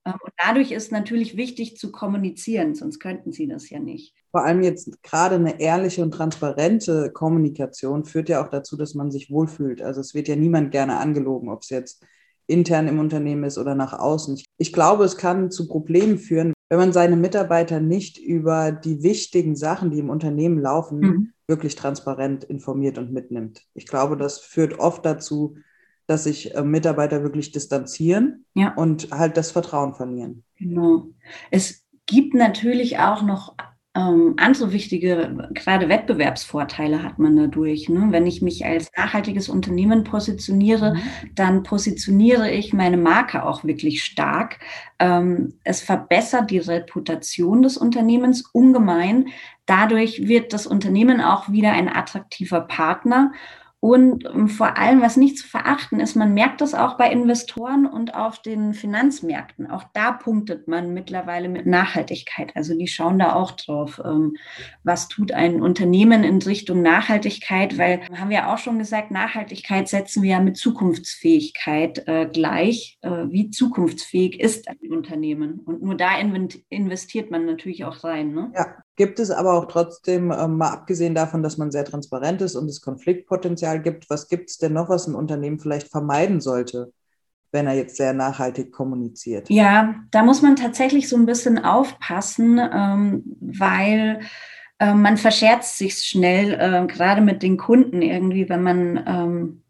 Ähm, 0.05 0.13
und 0.23 0.33
dadurch 0.38 0.71
ist 0.71 0.91
natürlich 0.91 1.35
wichtig 1.35 1.75
zu 1.77 1.91
kommunizieren, 1.91 2.75
sonst 2.75 3.00
könnten 3.00 3.31
sie 3.31 3.47
das 3.47 3.67
ja 3.71 3.79
nicht. 3.79 4.13
Vor 4.29 4.45
allem 4.45 4.61
jetzt 4.61 5.01
gerade 5.01 5.35
eine 5.35 5.59
ehrliche 5.59 6.03
und 6.03 6.11
transparente 6.11 7.11
Kommunikation 7.11 8.05
führt 8.05 8.29
ja 8.29 8.45
auch 8.45 8.50
dazu, 8.50 8.77
dass 8.77 8.93
man 8.93 9.09
sich 9.09 9.31
wohlfühlt. 9.31 9.81
Also 9.81 10.01
es 10.01 10.13
wird 10.13 10.27
ja 10.27 10.35
niemand 10.35 10.69
gerne 10.69 10.97
angelogen, 10.97 11.50
ob 11.50 11.63
es 11.63 11.69
jetzt 11.69 12.05
intern 12.51 12.88
im 12.88 13.00
Unternehmen 13.00 13.43
ist 13.43 13.58
oder 13.58 13.75
nach 13.75 13.93
außen. 13.93 14.41
Ich 14.58 14.74
glaube, 14.74 15.03
es 15.05 15.17
kann 15.17 15.50
zu 15.51 15.67
Problemen 15.67 16.17
führen, 16.17 16.53
wenn 16.70 16.79
man 16.79 16.93
seine 16.93 17.15
Mitarbeiter 17.15 17.79
nicht 17.79 18.17
über 18.17 18.72
die 18.72 19.03
wichtigen 19.03 19.55
Sachen, 19.55 19.91
die 19.91 20.00
im 20.00 20.10
Unternehmen 20.10 20.60
laufen, 20.60 21.00
mhm. 21.00 21.34
wirklich 21.48 21.75
transparent 21.75 22.43
informiert 22.43 22.98
und 22.98 23.12
mitnimmt. 23.12 23.63
Ich 23.74 23.88
glaube, 23.88 24.17
das 24.17 24.39
führt 24.39 24.79
oft 24.79 25.05
dazu, 25.05 25.55
dass 26.08 26.25
sich 26.25 26.55
äh, 26.55 26.62
Mitarbeiter 26.62 27.24
wirklich 27.24 27.51
distanzieren 27.51 28.46
ja. 28.53 28.74
und 28.75 29.12
halt 29.12 29.38
das 29.38 29.51
Vertrauen 29.51 29.93
verlieren. 29.93 30.43
Genau. 30.58 31.08
Es 31.51 31.86
gibt 32.05 32.34
natürlich 32.34 33.00
auch 33.00 33.22
noch 33.22 33.55
ähm, 33.93 34.36
andere 34.38 34.71
wichtige, 34.71 35.50
gerade 35.53 35.89
Wettbewerbsvorteile 35.89 37.03
hat 37.03 37.19
man 37.19 37.36
dadurch. 37.36 37.89
Ne? 37.89 38.07
Wenn 38.12 38.25
ich 38.25 38.41
mich 38.41 38.65
als 38.65 38.89
nachhaltiges 38.95 39.50
Unternehmen 39.50 40.05
positioniere, 40.05 40.93
mhm. 40.93 41.00
dann 41.36 41.63
positioniere 41.63 42.50
ich 42.50 42.71
meine 42.71 42.95
Marke 42.95 43.43
auch 43.43 43.65
wirklich 43.65 44.03
stark. 44.03 44.60
Ähm, 45.00 45.55
es 45.65 45.81
verbessert 45.81 46.51
die 46.51 46.60
Reputation 46.60 47.63
des 47.63 47.75
Unternehmens 47.75 48.43
ungemein. 48.53 49.27
Dadurch 49.65 50.25
wird 50.25 50.53
das 50.53 50.67
Unternehmen 50.67 51.19
auch 51.19 51.51
wieder 51.51 51.74
ein 51.74 51.89
attraktiver 51.89 52.62
Partner 52.62 53.33
und 53.81 54.25
ähm, 54.25 54.47
vor 54.47 54.77
allem, 54.77 55.01
was 55.01 55.17
nicht 55.17 55.39
zu 55.39 55.47
verachten 55.47 56.00
ist, 56.00 56.15
man 56.15 56.35
merkt 56.35 56.61
das 56.61 56.75
auch 56.75 56.97
bei 56.97 57.11
Investoren 57.11 57.88
und 57.88 58.13
auf 58.13 58.39
den 58.39 58.75
Finanzmärkten. 58.75 59.71
Auch 59.71 59.83
da 59.95 60.11
punktet 60.11 60.67
man 60.67 60.93
mittlerweile 60.93 61.50
mit 61.50 61.65
Nachhaltigkeit. 61.65 62.55
Also 62.55 62.77
die 62.77 62.88
schauen 62.88 63.17
da 63.17 63.33
auch 63.33 63.50
drauf, 63.51 64.00
ähm, 64.05 64.38
was 64.83 65.07
tut 65.07 65.31
ein 65.31 65.63
Unternehmen 65.63 66.23
in 66.23 66.39
Richtung 66.43 66.83
Nachhaltigkeit, 66.83 67.79
weil 67.79 68.01
haben 68.15 68.29
wir 68.29 68.50
auch 68.50 68.59
schon 68.59 68.77
gesagt, 68.77 69.09
Nachhaltigkeit 69.09 69.89
setzen 69.89 70.21
wir 70.21 70.29
ja 70.29 70.39
mit 70.41 70.57
Zukunftsfähigkeit 70.57 72.07
äh, 72.07 72.27
gleich. 72.31 73.00
Äh, 73.01 73.31
wie 73.31 73.50
zukunftsfähig 73.50 74.39
ist 74.39 74.67
ein 74.67 74.91
Unternehmen? 74.91 75.59
Und 75.59 75.81
nur 75.81 75.95
da 75.95 76.11
investiert 76.69 77.31
man 77.31 77.47
natürlich 77.47 77.83
auch 77.83 78.03
rein. 78.03 78.31
Ne? 78.35 78.51
Ja, 78.55 78.75
gibt 79.01 79.17
es 79.17 79.31
aber 79.31 79.53
auch 79.53 79.65
trotzdem, 79.65 80.31
ähm, 80.31 80.58
mal 80.58 80.70
abgesehen 80.70 81.15
davon, 81.15 81.41
dass 81.41 81.58
man 81.58 81.72
sehr 81.72 81.86
transparent 81.86 82.39
ist 82.43 82.55
und 82.55 82.70
es 82.70 82.81
Konfliktpotenzial 82.81 83.81
gibt, 83.81 84.12
was 84.12 84.27
gibt 84.27 84.51
es 84.51 84.60
denn 84.60 84.74
noch, 84.74 84.89
was 84.89 85.08
ein 85.08 85.15
Unternehmen 85.15 85.58
vielleicht 85.58 85.88
vermeiden 85.88 86.39
sollte, 86.39 86.93
wenn 87.51 87.65
er 87.65 87.74
jetzt 87.74 87.98
sehr 87.98 88.13
nachhaltig 88.13 88.72
kommuniziert? 88.72 89.50
Ja, 89.50 89.96
da 90.12 90.22
muss 90.22 90.43
man 90.43 90.55
tatsächlich 90.55 91.10
so 91.10 91.15
ein 91.15 91.25
bisschen 91.25 91.65
aufpassen, 91.65 92.60
ähm, 92.60 93.24
weil 93.39 94.20
äh, 94.77 94.93
man 94.93 95.17
verscherzt 95.17 95.79
sich 95.79 95.96
schnell, 95.96 96.53
äh, 96.53 96.86
gerade 96.86 97.22
mit 97.22 97.41
den 97.41 97.58
Kunden 97.58 98.03
irgendwie, 98.03 98.50
wenn 98.50 98.62
man 98.62 99.03
ähm, 99.08 99.63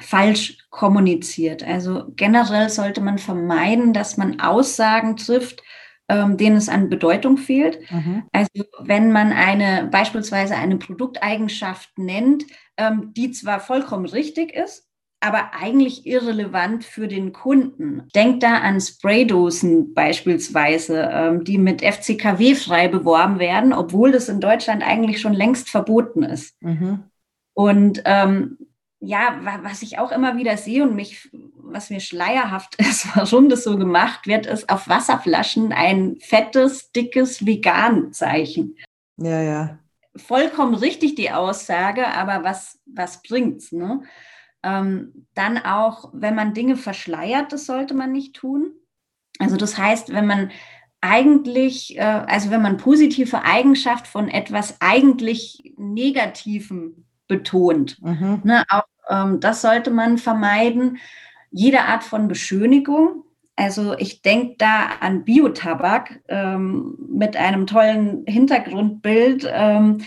falsch 0.00 0.58
kommuniziert. 0.70 1.62
Also 1.62 2.06
generell 2.16 2.68
sollte 2.68 3.00
man 3.00 3.18
vermeiden, 3.18 3.92
dass 3.92 4.16
man 4.16 4.40
Aussagen 4.40 5.16
trifft, 5.16 5.62
ähm, 6.08 6.36
denen 6.36 6.56
es 6.56 6.68
an 6.68 6.88
Bedeutung 6.88 7.36
fehlt. 7.36 7.80
Mhm. 7.90 8.24
Also 8.32 8.64
wenn 8.80 9.12
man 9.12 9.32
eine 9.32 9.88
beispielsweise 9.90 10.54
eine 10.54 10.76
Produkteigenschaft 10.76 11.98
nennt, 11.98 12.44
ähm, 12.76 13.12
die 13.16 13.32
zwar 13.32 13.60
vollkommen 13.60 14.06
richtig 14.06 14.54
ist, 14.54 14.86
aber 15.20 15.54
eigentlich 15.54 16.06
irrelevant 16.06 16.84
für 16.84 17.08
den 17.08 17.32
Kunden. 17.32 18.02
Denkt 18.14 18.42
da 18.42 18.58
an 18.58 18.80
Spraydosen 18.80 19.94
beispielsweise, 19.94 21.08
ähm, 21.12 21.42
die 21.42 21.58
mit 21.58 21.82
FCKW 21.82 22.54
frei 22.54 22.88
beworben 22.88 23.38
werden, 23.38 23.72
obwohl 23.72 24.12
das 24.12 24.28
in 24.28 24.40
Deutschland 24.40 24.86
eigentlich 24.86 25.20
schon 25.20 25.32
längst 25.32 25.70
verboten 25.70 26.22
ist. 26.22 26.60
Mhm. 26.62 27.04
Und 27.54 28.02
ähm, 28.04 28.58
ja, 29.06 29.38
was 29.62 29.82
ich 29.82 29.98
auch 29.98 30.10
immer 30.10 30.36
wieder 30.36 30.56
sehe 30.56 30.82
und 30.82 30.96
mich, 30.96 31.30
was 31.32 31.90
mir 31.90 32.00
schleierhaft 32.00 32.74
ist, 32.80 33.16
warum 33.16 33.48
das 33.48 33.64
so 33.64 33.78
gemacht 33.78 34.26
wird, 34.26 34.46
ist 34.46 34.68
auf 34.68 34.88
Wasserflaschen 34.88 35.72
ein 35.72 36.16
fettes, 36.20 36.92
dickes 36.92 37.46
Vegan-Zeichen. 37.46 38.76
Ja, 39.16 39.40
ja. 39.40 39.78
Vollkommen 40.16 40.74
richtig 40.74 41.14
die 41.14 41.30
Aussage, 41.30 42.06
aber 42.08 42.42
was, 42.42 42.78
was 42.86 43.22
bringt's, 43.22 43.72
ne? 43.72 44.02
Ähm, 44.62 45.26
dann 45.34 45.58
auch, 45.58 46.10
wenn 46.12 46.34
man 46.34 46.54
Dinge 46.54 46.76
verschleiert, 46.76 47.52
das 47.52 47.66
sollte 47.66 47.94
man 47.94 48.10
nicht 48.10 48.34
tun. 48.34 48.72
Also 49.38 49.56
das 49.56 49.78
heißt, 49.78 50.12
wenn 50.12 50.26
man 50.26 50.50
eigentlich, 51.02 51.96
äh, 51.98 52.00
also 52.00 52.50
wenn 52.50 52.62
man 52.62 52.78
positive 52.78 53.44
Eigenschaft 53.44 54.06
von 54.06 54.28
etwas 54.28 54.80
eigentlich 54.80 55.74
Negativem 55.76 57.04
betont. 57.28 58.00
Mhm. 58.02 58.40
Ne, 58.44 58.64
auch 58.68 58.84
das 59.08 59.62
sollte 59.62 59.90
man 59.90 60.18
vermeiden. 60.18 60.98
Jede 61.50 61.82
Art 61.82 62.04
von 62.04 62.28
Beschönigung. 62.28 63.24
Also 63.56 63.96
ich 63.96 64.20
denke 64.20 64.56
da 64.58 64.90
an 65.00 65.24
Biotabak 65.24 66.20
ähm, 66.28 66.96
mit 67.08 67.36
einem 67.36 67.66
tollen 67.66 68.24
Hintergrundbild. 68.26 69.48
Ähm, 69.50 70.02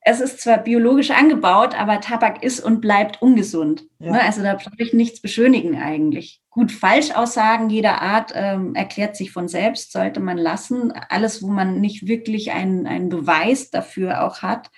es 0.00 0.20
ist 0.20 0.40
zwar 0.40 0.58
biologisch 0.58 1.10
angebaut, 1.10 1.78
aber 1.78 2.00
Tabak 2.00 2.42
ist 2.42 2.60
und 2.60 2.80
bleibt 2.80 3.20
ungesund. 3.20 3.84
Ja. 3.98 4.12
Ne? 4.12 4.22
Also 4.22 4.42
da 4.42 4.54
brauche 4.54 4.72
ich 4.78 4.94
nichts 4.94 5.20
beschönigen 5.20 5.76
eigentlich. 5.76 6.40
Gut, 6.48 6.72
Falschaussagen 6.72 7.68
jeder 7.68 8.00
Art 8.00 8.32
ähm, 8.34 8.74
erklärt 8.74 9.16
sich 9.16 9.32
von 9.32 9.48
selbst, 9.48 9.92
sollte 9.92 10.20
man 10.20 10.38
lassen. 10.38 10.92
Alles, 11.10 11.42
wo 11.42 11.48
man 11.48 11.80
nicht 11.80 12.08
wirklich 12.08 12.52
einen, 12.52 12.86
einen 12.86 13.10
Beweis 13.10 13.70
dafür 13.70 14.24
auch 14.24 14.40
hat. 14.40 14.70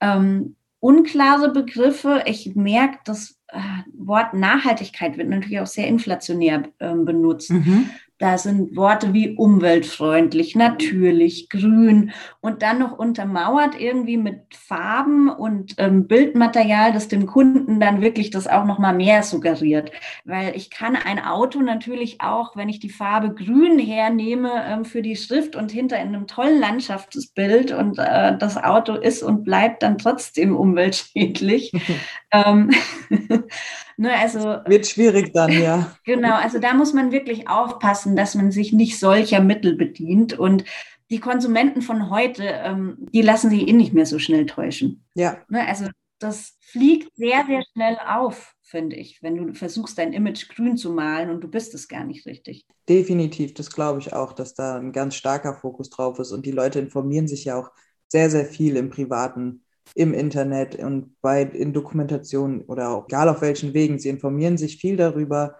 Ähm, 0.00 0.56
unklare 0.86 1.50
Begriffe. 1.50 2.22
Ich 2.26 2.54
merke, 2.54 2.98
das 3.04 3.36
äh, 3.48 3.58
Wort 3.92 4.34
Nachhaltigkeit 4.34 5.18
wird 5.18 5.28
natürlich 5.28 5.58
auch 5.58 5.66
sehr 5.66 5.88
inflationär 5.88 6.62
äh, 6.78 6.94
benutzt. 6.94 7.50
Mhm. 7.50 7.90
Da 8.18 8.38
sind 8.38 8.76
Worte 8.76 9.12
wie 9.12 9.36
umweltfreundlich, 9.36 10.54
natürlich, 10.54 11.50
grün 11.50 12.12
und 12.40 12.62
dann 12.62 12.78
noch 12.78 12.98
untermauert 12.98 13.78
irgendwie 13.78 14.16
mit 14.16 14.54
Farben 14.54 15.28
und 15.28 15.74
ähm, 15.76 16.06
Bildmaterial, 16.06 16.94
das 16.94 17.08
dem 17.08 17.26
Kunden 17.26 17.78
dann 17.78 18.00
wirklich 18.00 18.30
das 18.30 18.46
auch 18.46 18.64
noch 18.64 18.78
mal 18.78 18.94
mehr 18.94 19.22
suggeriert. 19.22 19.92
Weil 20.24 20.56
ich 20.56 20.70
kann 20.70 20.96
ein 20.96 21.22
Auto 21.22 21.60
natürlich 21.60 22.22
auch, 22.22 22.56
wenn 22.56 22.70
ich 22.70 22.80
die 22.80 22.88
Farbe 22.88 23.34
grün 23.34 23.78
hernehme 23.78 24.50
ähm, 24.66 24.86
für 24.86 25.02
die 25.02 25.16
Schrift 25.16 25.54
und 25.54 25.70
hinter 25.70 25.98
in 25.98 26.08
einem 26.08 26.26
tollen 26.26 26.58
Landschaftsbild 26.58 27.72
und 27.72 27.98
äh, 27.98 28.38
das 28.38 28.56
Auto 28.56 28.94
ist 28.94 29.22
und 29.22 29.44
bleibt 29.44 29.82
dann 29.82 29.98
trotzdem 29.98 30.56
umweltschädlich. 30.56 31.72
ähm, 32.32 32.70
Ne, 33.98 34.12
also, 34.12 34.58
Wird 34.66 34.86
schwierig 34.86 35.32
dann, 35.32 35.50
ja. 35.50 35.90
Genau, 36.04 36.34
also 36.34 36.58
da 36.58 36.74
muss 36.74 36.92
man 36.92 37.12
wirklich 37.12 37.48
aufpassen, 37.48 38.05
dass 38.14 38.34
man 38.34 38.52
sich 38.52 38.72
nicht 38.72 38.98
solcher 38.98 39.40
Mittel 39.40 39.74
bedient. 39.74 40.38
Und 40.38 40.64
die 41.10 41.20
Konsumenten 41.20 41.82
von 41.82 42.10
heute, 42.10 42.44
ähm, 42.44 42.98
die 43.12 43.22
lassen 43.22 43.50
sich 43.50 43.66
eh 43.66 43.72
nicht 43.72 43.94
mehr 43.94 44.06
so 44.06 44.18
schnell 44.18 44.46
täuschen. 44.46 45.04
Ja. 45.14 45.38
Ne, 45.48 45.66
also 45.66 45.86
das 46.18 46.56
fliegt 46.60 47.14
sehr, 47.16 47.44
sehr 47.46 47.62
schnell 47.72 47.98
auf, 48.06 48.54
finde 48.62 48.96
ich, 48.96 49.22
wenn 49.22 49.36
du 49.36 49.54
versuchst, 49.54 49.98
dein 49.98 50.12
Image 50.12 50.48
grün 50.48 50.76
zu 50.76 50.92
malen 50.92 51.30
und 51.30 51.42
du 51.42 51.48
bist 51.48 51.74
es 51.74 51.88
gar 51.88 52.04
nicht 52.04 52.26
richtig. 52.26 52.64
Definitiv, 52.88 53.54
das 53.54 53.70
glaube 53.70 54.00
ich 54.00 54.12
auch, 54.12 54.32
dass 54.32 54.54
da 54.54 54.76
ein 54.76 54.92
ganz 54.92 55.14
starker 55.14 55.54
Fokus 55.54 55.90
drauf 55.90 56.18
ist. 56.18 56.32
Und 56.32 56.46
die 56.46 56.52
Leute 56.52 56.78
informieren 56.78 57.28
sich 57.28 57.44
ja 57.44 57.58
auch 57.58 57.70
sehr, 58.08 58.30
sehr 58.30 58.46
viel 58.46 58.76
im 58.76 58.90
privaten 58.90 59.62
im 59.94 60.14
Internet 60.14 60.76
und 60.76 61.14
bei, 61.20 61.42
in 61.42 61.72
Dokumentationen 61.72 62.62
oder 62.62 62.90
auch, 62.90 63.06
egal 63.06 63.28
auf 63.28 63.40
welchen 63.40 63.72
Wegen. 63.72 63.98
Sie 63.98 64.08
informieren 64.08 64.58
sich 64.58 64.78
viel 64.78 64.96
darüber, 64.96 65.56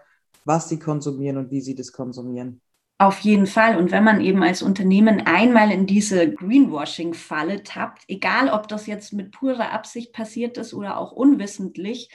was 0.47 0.69
sie 0.69 0.79
konsumieren 0.79 1.37
und 1.37 1.51
wie 1.51 1.61
sie 1.61 1.75
das 1.75 1.91
konsumieren. 1.91 2.61
Auf 2.99 3.19
jeden 3.19 3.45
Fall. 3.45 3.77
Und 3.77 3.91
wenn 3.91 4.03
man 4.03 4.21
eben 4.21 4.41
als 4.41 4.63
Unternehmen 4.63 5.21
einmal 5.27 5.71
in 5.71 5.85
diese 5.85 6.31
Greenwashing-Falle 6.33 7.63
tappt, 7.63 8.03
egal 8.07 8.49
ob 8.49 8.67
das 8.67 8.87
jetzt 8.87 9.13
mit 9.13 9.31
purer 9.31 9.71
Absicht 9.71 10.13
passiert 10.13 10.57
ist 10.57 10.73
oder 10.73 10.97
auch 10.97 11.11
unwissentlich, 11.11 12.09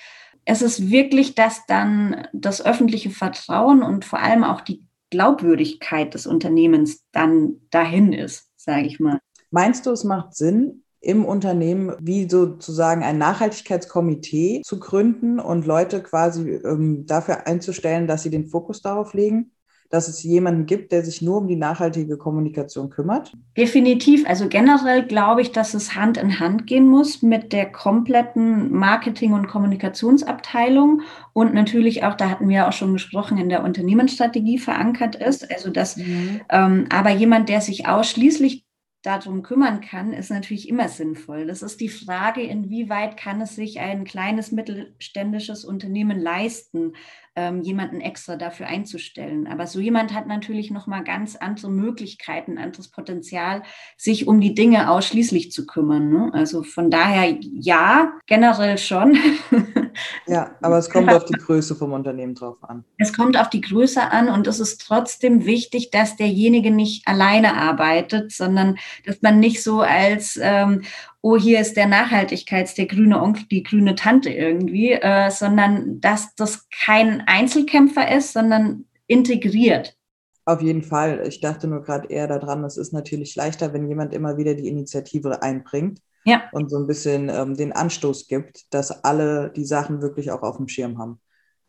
es 0.44 0.60
ist 0.60 0.90
wirklich, 0.90 1.36
dass 1.36 1.66
dann 1.66 2.26
das 2.32 2.64
öffentliche 2.64 3.10
Vertrauen 3.10 3.84
und 3.84 4.04
vor 4.04 4.18
allem 4.18 4.42
auch 4.42 4.60
die 4.60 4.84
Glaubwürdigkeit 5.10 6.14
des 6.14 6.26
Unternehmens 6.26 7.04
dann 7.12 7.60
dahin 7.70 8.12
ist, 8.12 8.50
sage 8.56 8.86
ich 8.86 8.98
mal. 8.98 9.20
Meinst 9.50 9.86
du, 9.86 9.90
es 9.90 10.02
macht 10.02 10.34
Sinn, 10.34 10.82
im 11.02 11.24
Unternehmen 11.24 11.94
wie 12.00 12.28
sozusagen 12.30 13.02
ein 13.02 13.18
Nachhaltigkeitskomitee 13.18 14.62
zu 14.64 14.78
gründen 14.78 15.40
und 15.40 15.66
Leute 15.66 16.02
quasi 16.02 16.60
ähm, 16.64 17.04
dafür 17.06 17.46
einzustellen, 17.46 18.06
dass 18.06 18.22
sie 18.22 18.30
den 18.30 18.46
Fokus 18.46 18.80
darauf 18.80 19.12
legen? 19.12 19.50
dass 19.92 20.08
es 20.08 20.22
jemanden 20.22 20.64
gibt, 20.64 20.90
der 20.90 21.04
sich 21.04 21.20
nur 21.20 21.36
um 21.36 21.48
die 21.48 21.56
nachhaltige 21.56 22.16
Kommunikation 22.16 22.88
kümmert? 22.88 23.34
Definitiv. 23.58 24.26
Also 24.26 24.48
generell 24.48 25.04
glaube 25.04 25.42
ich, 25.42 25.52
dass 25.52 25.74
es 25.74 25.94
Hand 25.94 26.16
in 26.16 26.40
Hand 26.40 26.66
gehen 26.66 26.86
muss 26.86 27.20
mit 27.20 27.52
der 27.52 27.70
kompletten 27.70 28.72
Marketing- 28.72 29.34
und 29.34 29.48
Kommunikationsabteilung 29.48 31.02
und 31.34 31.52
natürlich 31.52 32.04
auch, 32.04 32.14
da 32.14 32.30
hatten 32.30 32.48
wir 32.48 32.68
auch 32.68 32.72
schon 32.72 32.94
gesprochen, 32.94 33.36
in 33.36 33.50
der 33.50 33.62
Unternehmensstrategie 33.62 34.56
verankert 34.56 35.14
ist. 35.14 35.52
Also 35.52 35.68
dass 35.68 35.98
mhm. 35.98 36.40
ähm, 36.48 36.86
aber 36.90 37.10
jemand, 37.10 37.50
der 37.50 37.60
sich 37.60 37.86
ausschließlich 37.86 38.64
darum 39.02 39.42
kümmern 39.42 39.80
kann, 39.80 40.12
ist 40.12 40.30
natürlich 40.30 40.68
immer 40.68 40.88
sinnvoll. 40.88 41.46
Das 41.46 41.62
ist 41.62 41.80
die 41.80 41.88
Frage, 41.88 42.40
inwieweit 42.40 43.16
kann 43.16 43.40
es 43.40 43.56
sich 43.56 43.80
ein 43.80 44.04
kleines 44.04 44.52
mittelständisches 44.52 45.64
Unternehmen 45.64 46.20
leisten, 46.20 46.94
ähm, 47.34 47.62
jemanden 47.62 48.00
extra 48.00 48.36
dafür 48.36 48.68
einzustellen. 48.68 49.48
Aber 49.48 49.66
so 49.66 49.80
jemand 49.80 50.14
hat 50.14 50.28
natürlich 50.28 50.70
noch 50.70 50.86
mal 50.86 51.02
ganz 51.02 51.34
andere 51.34 51.70
Möglichkeiten, 51.70 52.58
anderes 52.58 52.90
Potenzial, 52.90 53.62
sich 53.96 54.28
um 54.28 54.40
die 54.40 54.54
Dinge 54.54 54.90
ausschließlich 54.90 55.50
zu 55.50 55.66
kümmern. 55.66 56.08
Ne? 56.08 56.30
Also 56.32 56.62
von 56.62 56.90
daher 56.90 57.36
ja, 57.40 58.12
generell 58.26 58.78
schon. 58.78 59.18
Ja, 60.26 60.56
aber 60.60 60.78
es 60.78 60.90
kommt 60.90 61.12
auf 61.12 61.24
die 61.24 61.34
Größe 61.34 61.74
vom 61.74 61.92
Unternehmen 61.92 62.34
drauf 62.34 62.56
an. 62.62 62.84
Es 62.98 63.12
kommt 63.12 63.38
auf 63.38 63.50
die 63.50 63.60
Größe 63.60 64.10
an 64.10 64.28
und 64.28 64.46
es 64.46 64.60
ist 64.60 64.80
trotzdem 64.80 65.44
wichtig, 65.46 65.90
dass 65.90 66.16
derjenige 66.16 66.70
nicht 66.70 67.06
alleine 67.06 67.56
arbeitet, 67.56 68.32
sondern 68.32 68.78
dass 69.04 69.22
man 69.22 69.40
nicht 69.40 69.62
so 69.62 69.80
als, 69.80 70.38
ähm, 70.40 70.82
oh, 71.20 71.36
hier 71.36 71.60
ist 71.60 71.76
der 71.76 71.86
Nachhaltigkeits, 71.86 72.74
der 72.74 72.86
grüne 72.86 73.20
Onkel, 73.20 73.44
die 73.50 73.62
grüne 73.62 73.94
Tante 73.94 74.30
irgendwie, 74.30 74.92
äh, 74.92 75.30
sondern 75.30 76.00
dass 76.00 76.34
das 76.34 76.68
kein 76.70 77.22
Einzelkämpfer 77.26 78.14
ist, 78.16 78.32
sondern 78.32 78.86
integriert. 79.06 79.96
Auf 80.44 80.60
jeden 80.60 80.82
Fall. 80.82 81.24
Ich 81.26 81.40
dachte 81.40 81.68
nur 81.68 81.82
gerade 81.82 82.08
eher 82.08 82.26
daran, 82.26 82.64
es 82.64 82.76
ist 82.76 82.92
natürlich 82.92 83.36
leichter, 83.36 83.72
wenn 83.72 83.86
jemand 83.86 84.12
immer 84.12 84.36
wieder 84.36 84.54
die 84.54 84.66
Initiative 84.66 85.42
einbringt 85.42 86.00
ja. 86.24 86.44
und 86.52 86.70
so 86.70 86.78
ein 86.78 86.86
bisschen 86.86 87.28
ähm, 87.28 87.56
den 87.56 87.72
Anstoß 87.72 88.28
gibt, 88.28 88.72
dass 88.72 89.04
alle 89.04 89.50
die 89.50 89.64
Sachen 89.64 90.02
wirklich 90.02 90.30
auch 90.30 90.42
auf 90.42 90.56
dem 90.56 90.68
Schirm 90.68 90.98
haben. 90.98 91.20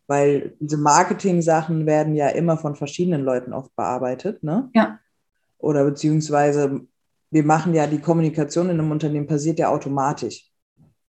Weil 0.08 0.56
diese 0.60 0.78
Marketing-Sachen 0.78 1.86
werden 1.86 2.16
ja 2.16 2.30
immer 2.30 2.58
von 2.58 2.76
verschiedenen 2.76 3.22
Leuten 3.22 3.54
oft 3.54 3.76
bearbeitet, 3.76 4.44
ne? 4.44 4.70
Ja. 4.74 5.00
Oder 5.58 5.86
beziehungsweise 5.86 6.86
wir 7.34 7.44
machen 7.44 7.74
ja 7.74 7.88
die 7.88 8.00
Kommunikation 8.00 8.70
in 8.70 8.80
einem 8.80 8.92
Unternehmen 8.92 9.26
passiert 9.26 9.58
ja 9.58 9.70
automatisch. 9.70 10.52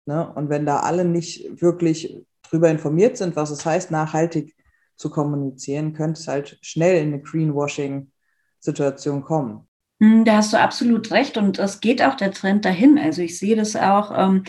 Ne? 0.06 0.32
Und 0.34 0.48
wenn 0.48 0.64
da 0.64 0.80
alle 0.80 1.04
nicht 1.04 1.60
wirklich 1.60 2.24
drüber 2.48 2.70
informiert 2.70 3.18
sind, 3.18 3.36
was 3.36 3.50
es 3.50 3.66
heißt, 3.66 3.90
nachhaltig 3.90 4.56
zu 4.96 5.10
kommunizieren, 5.10 5.92
könnte 5.92 6.20
es 6.20 6.28
halt 6.28 6.58
schnell 6.62 7.02
in 7.02 7.12
eine 7.12 7.20
Greenwashing-Situation 7.20 9.22
kommen. 9.22 9.68
Hm, 10.04 10.26
da 10.26 10.36
hast 10.36 10.52
du 10.52 10.58
absolut 10.58 11.10
recht 11.10 11.38
und 11.38 11.58
es 11.58 11.80
geht 11.80 12.02
auch 12.02 12.14
der 12.14 12.30
Trend 12.30 12.66
dahin. 12.66 12.98
Also 12.98 13.22
ich 13.22 13.38
sehe 13.38 13.56
das 13.56 13.74
auch 13.74 14.12
ähm, 14.14 14.44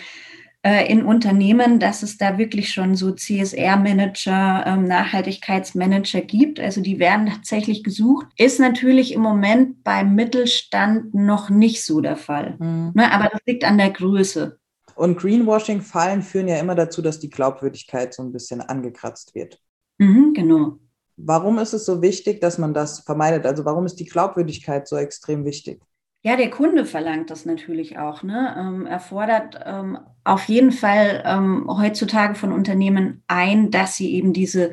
äh, 0.63 0.91
in 0.91 1.05
Unternehmen, 1.05 1.79
dass 1.79 2.03
es 2.03 2.17
da 2.17 2.37
wirklich 2.37 2.73
schon 2.73 2.95
so 2.95 3.13
CSR-Manager, 3.13 4.65
ähm, 4.67 4.83
Nachhaltigkeitsmanager 4.83 6.21
gibt. 6.21 6.59
Also 6.59 6.81
die 6.81 6.99
werden 6.99 7.27
tatsächlich 7.27 7.83
gesucht. 7.83 8.27
Ist 8.37 8.59
natürlich 8.59 9.13
im 9.13 9.21
Moment 9.21 9.81
beim 9.85 10.13
Mittelstand 10.13 11.13
noch 11.13 11.49
nicht 11.49 11.85
so 11.85 12.01
der 12.01 12.17
Fall. 12.17 12.57
Mhm. 12.59 12.91
Ne, 12.93 13.09
aber 13.13 13.29
das 13.29 13.39
liegt 13.45 13.63
an 13.63 13.77
der 13.77 13.91
Größe. 13.91 14.59
Und 14.95 15.17
Greenwashing-Fallen 15.17 16.21
führen 16.21 16.49
ja 16.49 16.57
immer 16.57 16.75
dazu, 16.75 17.01
dass 17.01 17.19
die 17.19 17.29
Glaubwürdigkeit 17.29 18.13
so 18.13 18.23
ein 18.23 18.33
bisschen 18.33 18.59
angekratzt 18.59 19.35
wird. 19.35 19.61
Mhm, 19.99 20.33
genau. 20.33 20.79
Warum 21.17 21.59
ist 21.59 21.73
es 21.73 21.85
so 21.85 22.01
wichtig, 22.01 22.41
dass 22.41 22.57
man 22.57 22.73
das 22.73 22.99
vermeidet? 22.99 23.45
Also 23.45 23.65
warum 23.65 23.85
ist 23.85 23.99
die 23.99 24.05
Glaubwürdigkeit 24.05 24.87
so 24.87 24.97
extrem 24.97 25.45
wichtig? 25.45 25.81
Ja, 26.23 26.35
der 26.35 26.49
Kunde 26.49 26.85
verlangt 26.85 27.29
das 27.29 27.45
natürlich 27.45 27.99
auch. 27.99 28.23
Ne? 28.23 28.55
Ähm, 28.57 28.87
er 28.87 28.99
fordert 28.99 29.59
ähm, 29.63 29.99
auf 30.23 30.45
jeden 30.45 30.71
Fall 30.71 31.23
ähm, 31.23 31.67
heutzutage 31.69 32.33
von 32.33 32.51
Unternehmen 32.51 33.21
ein, 33.27 33.69
dass 33.69 33.95
sie 33.95 34.13
eben 34.15 34.33
diese 34.33 34.71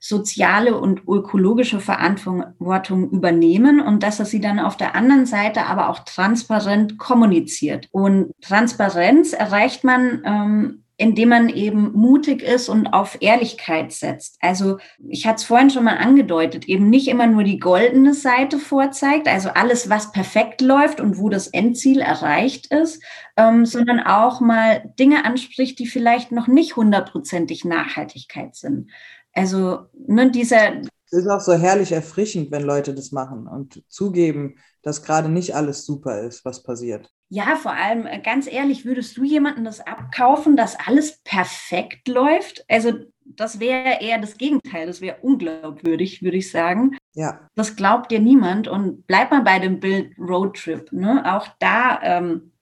soziale 0.00 0.78
und 0.78 1.02
ökologische 1.08 1.80
Verantwortung 1.80 3.10
übernehmen 3.10 3.80
und 3.80 4.02
dass 4.02 4.18
er 4.18 4.26
sie 4.26 4.40
dann 4.40 4.58
auf 4.58 4.76
der 4.76 4.94
anderen 4.94 5.24
Seite 5.24 5.66
aber 5.66 5.88
auch 5.88 6.00
transparent 6.00 6.98
kommuniziert. 6.98 7.88
Und 7.90 8.32
Transparenz 8.42 9.32
erreicht 9.32 9.84
man 9.84 10.22
ähm, 10.24 10.83
indem 10.96 11.30
man 11.30 11.48
eben 11.48 11.92
mutig 11.92 12.42
ist 12.42 12.68
und 12.68 12.86
auf 12.88 13.18
Ehrlichkeit 13.20 13.92
setzt. 13.92 14.36
Also 14.40 14.78
ich 15.08 15.26
hatte 15.26 15.36
es 15.36 15.44
vorhin 15.44 15.70
schon 15.70 15.84
mal 15.84 15.96
angedeutet, 15.96 16.66
eben 16.66 16.88
nicht 16.88 17.08
immer 17.08 17.26
nur 17.26 17.42
die 17.42 17.58
goldene 17.58 18.14
Seite 18.14 18.58
vorzeigt, 18.58 19.26
also 19.26 19.48
alles, 19.48 19.90
was 19.90 20.12
perfekt 20.12 20.60
läuft 20.60 21.00
und 21.00 21.18
wo 21.18 21.28
das 21.28 21.48
Endziel 21.48 22.00
erreicht 22.00 22.72
ist, 22.72 23.02
ähm, 23.36 23.66
sondern 23.66 24.00
auch 24.00 24.40
mal 24.40 24.92
Dinge 24.98 25.24
anspricht, 25.24 25.78
die 25.80 25.86
vielleicht 25.86 26.30
noch 26.30 26.46
nicht 26.46 26.76
hundertprozentig 26.76 27.64
Nachhaltigkeit 27.64 28.54
sind. 28.54 28.90
Also 29.32 29.86
ne, 30.06 30.30
dieser... 30.30 30.80
Es 31.06 31.20
ist 31.20 31.28
auch 31.28 31.40
so 31.40 31.54
herrlich 31.54 31.92
erfrischend, 31.92 32.50
wenn 32.50 32.62
Leute 32.62 32.94
das 32.94 33.12
machen 33.12 33.46
und 33.46 33.82
zugeben, 33.88 34.56
dass 34.82 35.02
gerade 35.02 35.28
nicht 35.28 35.54
alles 35.54 35.84
super 35.86 36.20
ist, 36.22 36.44
was 36.44 36.62
passiert. 36.62 37.10
Ja, 37.28 37.56
vor 37.56 37.72
allem, 37.72 38.06
äh, 38.06 38.20
ganz 38.20 38.50
ehrlich, 38.50 38.84
würdest 38.84 39.16
du 39.16 39.24
jemandem 39.24 39.64
das 39.64 39.80
abkaufen, 39.80 40.56
dass 40.56 40.78
alles 40.78 41.20
perfekt 41.24 42.08
läuft? 42.08 42.64
Also, 42.68 42.92
das 43.24 43.58
wäre 43.58 44.00
eher 44.00 44.18
das 44.18 44.36
Gegenteil. 44.36 44.86
Das 44.86 45.00
wäre 45.00 45.16
unglaubwürdig, 45.22 46.22
würde 46.22 46.36
ich 46.36 46.50
sagen. 46.50 46.96
Ja. 47.14 47.48
Das 47.54 47.74
glaubt 47.74 48.10
dir 48.10 48.20
niemand. 48.20 48.68
Und 48.68 49.06
bleib 49.06 49.30
mal 49.30 49.42
bei 49.42 49.58
dem 49.58 49.80
Bild 49.80 50.12
Roadtrip. 50.18 50.92
Ne? 50.92 51.22
Auch 51.34 51.48
da 51.58 52.00
ähm, 52.02 52.52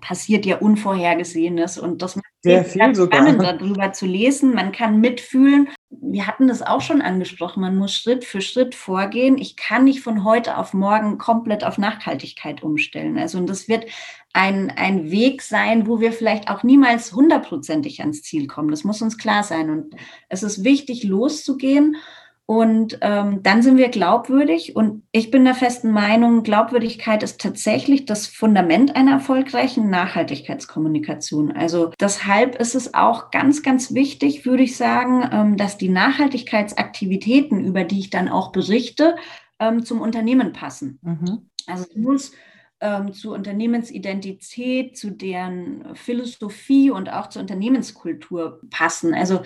passiert 0.00 0.46
ja 0.46 0.58
Unvorhergesehenes 0.58 1.78
und 1.78 2.02
das 2.02 2.16
macht 2.16 2.26
sehr 2.42 2.64
viel 2.64 2.94
sogar. 2.94 3.20
spannend 3.20 3.42
darüber 3.42 3.92
zu 3.92 4.06
lesen. 4.06 4.54
Man 4.54 4.72
kann 4.72 5.00
mitfühlen. 5.00 5.68
Wir 6.00 6.26
hatten 6.26 6.48
das 6.48 6.62
auch 6.62 6.80
schon 6.80 7.02
angesprochen. 7.02 7.60
Man 7.60 7.76
muss 7.76 7.94
Schritt 7.94 8.24
für 8.24 8.40
Schritt 8.40 8.74
vorgehen. 8.74 9.38
Ich 9.38 9.56
kann 9.56 9.84
nicht 9.84 10.00
von 10.00 10.24
heute 10.24 10.56
auf 10.58 10.74
morgen 10.74 11.18
komplett 11.18 11.64
auf 11.64 11.78
Nachhaltigkeit 11.78 12.62
umstellen. 12.62 13.18
Also 13.18 13.38
und 13.38 13.48
das 13.48 13.68
wird 13.68 13.86
ein, 14.32 14.70
ein 14.70 15.10
Weg 15.10 15.42
sein, 15.42 15.86
wo 15.86 16.00
wir 16.00 16.12
vielleicht 16.12 16.48
auch 16.48 16.62
niemals 16.62 17.12
hundertprozentig 17.12 18.00
ans 18.00 18.22
Ziel 18.22 18.46
kommen. 18.46 18.70
Das 18.70 18.84
muss 18.84 19.02
uns 19.02 19.18
klar 19.18 19.42
sein. 19.42 19.70
Und 19.70 19.94
es 20.28 20.42
ist 20.42 20.64
wichtig, 20.64 21.04
loszugehen 21.04 21.96
und 22.46 22.98
ähm, 23.00 23.42
dann 23.42 23.62
sind 23.62 23.78
wir 23.78 23.88
glaubwürdig. 23.88 24.76
Und 24.76 25.02
ich 25.12 25.30
bin 25.30 25.44
der 25.44 25.54
festen 25.54 25.90
Meinung, 25.90 26.42
Glaubwürdigkeit 26.42 27.22
ist 27.22 27.40
tatsächlich 27.40 28.04
das 28.04 28.26
Fundament 28.26 28.96
einer 28.96 29.12
erfolgreichen 29.12 29.88
Nachhaltigkeitskommunikation. 29.88 31.52
Also 31.52 31.92
deshalb 31.98 32.56
ist 32.56 32.74
es 32.74 32.92
auch 32.92 33.30
ganz, 33.30 33.62
ganz 33.62 33.94
wichtig, 33.94 34.44
würde 34.44 34.62
ich 34.62 34.76
sagen, 34.76 35.26
ähm, 35.32 35.56
dass 35.56 35.78
die 35.78 35.88
Nachhaltigkeitsaktivitäten, 35.88 37.64
über 37.64 37.84
die 37.84 38.00
ich 38.00 38.10
dann 38.10 38.28
auch 38.28 38.52
berichte, 38.52 39.16
ähm, 39.58 39.84
zum 39.86 40.02
Unternehmen 40.02 40.52
passen. 40.52 40.98
Mhm. 41.00 41.48
Also 41.66 41.86
es 41.88 41.96
muss 41.96 42.32
ähm, 42.80 43.14
zur 43.14 43.34
Unternehmensidentität, 43.34 44.98
zu 44.98 45.10
deren 45.10 45.94
Philosophie 45.94 46.90
und 46.90 47.10
auch 47.10 47.30
zur 47.30 47.40
Unternehmenskultur 47.40 48.60
passen. 48.68 49.14
Also 49.14 49.40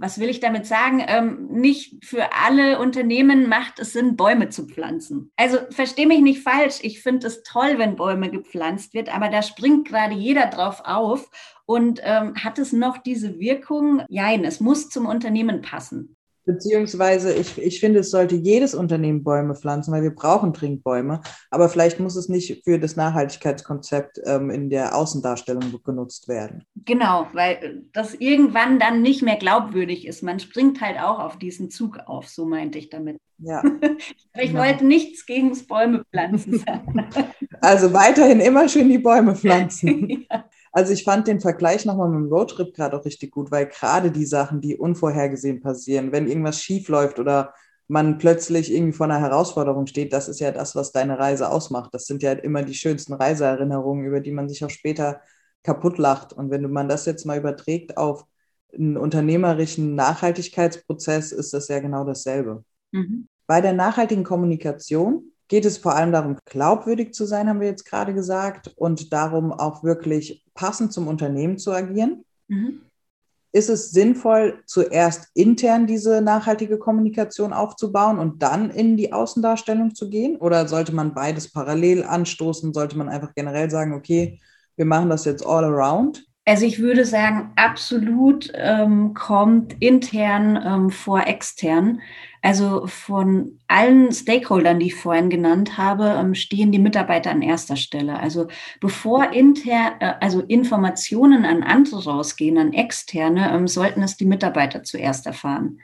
was 0.00 0.18
will 0.18 0.28
ich 0.28 0.40
damit 0.40 0.66
sagen? 0.66 1.02
Ähm, 1.06 1.48
nicht 1.50 2.04
für 2.04 2.32
alle 2.32 2.78
Unternehmen 2.78 3.48
macht 3.48 3.78
es 3.78 3.92
Sinn, 3.92 4.16
Bäume 4.16 4.48
zu 4.48 4.66
pflanzen. 4.66 5.30
Also 5.36 5.58
verstehe 5.70 6.06
mich 6.06 6.20
nicht 6.20 6.42
falsch. 6.42 6.78
Ich 6.82 7.02
finde 7.02 7.26
es 7.26 7.42
toll, 7.42 7.78
wenn 7.78 7.96
Bäume 7.96 8.30
gepflanzt 8.30 8.94
wird, 8.94 9.14
aber 9.14 9.28
da 9.28 9.42
springt 9.42 9.88
gerade 9.88 10.14
jeder 10.14 10.46
drauf 10.46 10.82
auf 10.84 11.30
und 11.66 12.00
ähm, 12.02 12.34
hat 12.36 12.58
es 12.58 12.72
noch 12.72 12.98
diese 12.98 13.38
Wirkung? 13.38 14.02
Nein, 14.08 14.44
es 14.44 14.60
muss 14.60 14.88
zum 14.88 15.06
Unternehmen 15.06 15.60
passen. 15.60 16.16
Beziehungsweise, 16.48 17.34
ich, 17.34 17.58
ich 17.58 17.78
finde, 17.78 17.98
es 17.98 18.10
sollte 18.10 18.34
jedes 18.34 18.74
Unternehmen 18.74 19.22
Bäume 19.22 19.54
pflanzen, 19.54 19.92
weil 19.92 20.02
wir 20.02 20.14
brauchen 20.14 20.54
Trinkbäume. 20.54 21.20
Aber 21.50 21.68
vielleicht 21.68 22.00
muss 22.00 22.16
es 22.16 22.30
nicht 22.30 22.64
für 22.64 22.78
das 22.78 22.96
Nachhaltigkeitskonzept 22.96 24.18
ähm, 24.24 24.48
in 24.48 24.70
der 24.70 24.96
Außendarstellung 24.96 25.78
genutzt 25.84 26.26
werden. 26.26 26.64
Genau, 26.86 27.26
weil 27.34 27.82
das 27.92 28.14
irgendwann 28.14 28.78
dann 28.78 29.02
nicht 29.02 29.22
mehr 29.22 29.36
glaubwürdig 29.36 30.06
ist. 30.06 30.22
Man 30.22 30.40
springt 30.40 30.80
halt 30.80 30.98
auch 30.98 31.18
auf 31.18 31.38
diesen 31.38 31.70
Zug 31.70 31.98
auf, 32.06 32.28
so 32.28 32.46
meinte 32.46 32.78
ich 32.78 32.88
damit. 32.88 33.18
Ja. 33.36 33.62
ich 34.40 34.52
genau. 34.52 34.62
wollte 34.62 34.86
nichts 34.86 35.26
gegen 35.26 35.50
das 35.50 35.64
Bäume 35.64 36.02
pflanzen 36.10 36.64
also 37.60 37.92
weiterhin 37.92 38.40
immer 38.40 38.68
schön 38.70 38.88
die 38.88 38.98
Bäume 38.98 39.36
pflanzen. 39.36 40.26
ja. 40.30 40.44
Also 40.78 40.92
ich 40.92 41.02
fand 41.02 41.26
den 41.26 41.40
Vergleich 41.40 41.84
nochmal 41.86 42.08
mit 42.08 42.20
dem 42.20 42.32
Roadtrip 42.32 42.72
gerade 42.72 42.96
auch 42.96 43.04
richtig 43.04 43.32
gut, 43.32 43.50
weil 43.50 43.66
gerade 43.66 44.12
die 44.12 44.24
Sachen, 44.24 44.60
die 44.60 44.76
unvorhergesehen 44.76 45.60
passieren, 45.60 46.12
wenn 46.12 46.28
irgendwas 46.28 46.62
schief 46.62 46.86
läuft 46.86 47.18
oder 47.18 47.52
man 47.88 48.18
plötzlich 48.18 48.72
irgendwie 48.72 48.92
vor 48.92 49.06
einer 49.06 49.18
Herausforderung 49.18 49.88
steht, 49.88 50.12
das 50.12 50.28
ist 50.28 50.38
ja 50.38 50.52
das, 50.52 50.76
was 50.76 50.92
deine 50.92 51.18
Reise 51.18 51.50
ausmacht. 51.50 51.92
Das 51.94 52.06
sind 52.06 52.22
ja 52.22 52.30
immer 52.30 52.62
die 52.62 52.74
schönsten 52.74 53.14
Reiseerinnerungen, 53.14 54.06
über 54.06 54.20
die 54.20 54.30
man 54.30 54.48
sich 54.48 54.64
auch 54.64 54.70
später 54.70 55.20
kaputt 55.64 55.98
lacht. 55.98 56.32
Und 56.32 56.52
wenn 56.52 56.70
man 56.70 56.88
das 56.88 57.06
jetzt 57.06 57.26
mal 57.26 57.38
überträgt 57.38 57.96
auf 57.96 58.24
einen 58.72 58.96
unternehmerischen 58.96 59.96
Nachhaltigkeitsprozess, 59.96 61.32
ist 61.32 61.54
das 61.54 61.66
ja 61.66 61.80
genau 61.80 62.04
dasselbe. 62.04 62.62
Mhm. 62.92 63.26
Bei 63.48 63.60
der 63.60 63.72
nachhaltigen 63.72 64.22
Kommunikation 64.22 65.32
geht 65.48 65.64
es 65.64 65.78
vor 65.78 65.94
allem 65.94 66.12
darum, 66.12 66.36
glaubwürdig 66.44 67.14
zu 67.14 67.24
sein, 67.24 67.48
haben 67.48 67.60
wir 67.60 67.68
jetzt 67.68 67.84
gerade 67.84 68.14
gesagt, 68.14 68.72
und 68.76 69.12
darum 69.12 69.52
auch 69.52 69.82
wirklich 69.82 70.44
passend 70.54 70.92
zum 70.92 71.08
Unternehmen 71.08 71.58
zu 71.58 71.72
agieren. 71.72 72.24
Mhm. 72.48 72.82
Ist 73.50 73.70
es 73.70 73.90
sinnvoll, 73.90 74.62
zuerst 74.66 75.28
intern 75.32 75.86
diese 75.86 76.20
nachhaltige 76.20 76.78
Kommunikation 76.78 77.54
aufzubauen 77.54 78.18
und 78.18 78.42
dann 78.42 78.70
in 78.70 78.98
die 78.98 79.12
Außendarstellung 79.12 79.94
zu 79.94 80.10
gehen? 80.10 80.36
Oder 80.36 80.68
sollte 80.68 80.94
man 80.94 81.14
beides 81.14 81.50
parallel 81.50 82.04
anstoßen? 82.04 82.74
Sollte 82.74 82.98
man 82.98 83.08
einfach 83.08 83.34
generell 83.34 83.70
sagen, 83.70 83.94
okay, 83.94 84.38
wir 84.76 84.84
machen 84.84 85.08
das 85.08 85.24
jetzt 85.24 85.46
all 85.46 85.64
around? 85.64 86.26
Also 86.48 86.64
ich 86.64 86.78
würde 86.78 87.04
sagen, 87.04 87.50
absolut 87.56 88.50
ähm, 88.54 89.12
kommt 89.12 89.76
intern 89.80 90.58
ähm, 90.64 90.90
vor 90.90 91.26
extern. 91.26 92.00
Also 92.40 92.86
von 92.86 93.58
allen 93.66 94.10
Stakeholdern, 94.12 94.78
die 94.78 94.86
ich 94.86 94.94
vorhin 94.94 95.28
genannt 95.28 95.76
habe, 95.76 96.16
ähm, 96.18 96.34
stehen 96.34 96.72
die 96.72 96.78
Mitarbeiter 96.78 97.32
an 97.32 97.42
erster 97.42 97.76
Stelle. 97.76 98.18
Also 98.18 98.46
bevor 98.80 99.34
intern, 99.34 99.92
äh, 100.00 100.14
also 100.20 100.40
Informationen 100.40 101.44
an 101.44 101.62
andere 101.62 102.04
rausgehen, 102.04 102.56
an 102.56 102.72
externe, 102.72 103.50
ähm, 103.52 103.68
sollten 103.68 104.02
es 104.02 104.16
die 104.16 104.24
Mitarbeiter 104.24 104.82
zuerst 104.84 105.26
erfahren. 105.26 105.78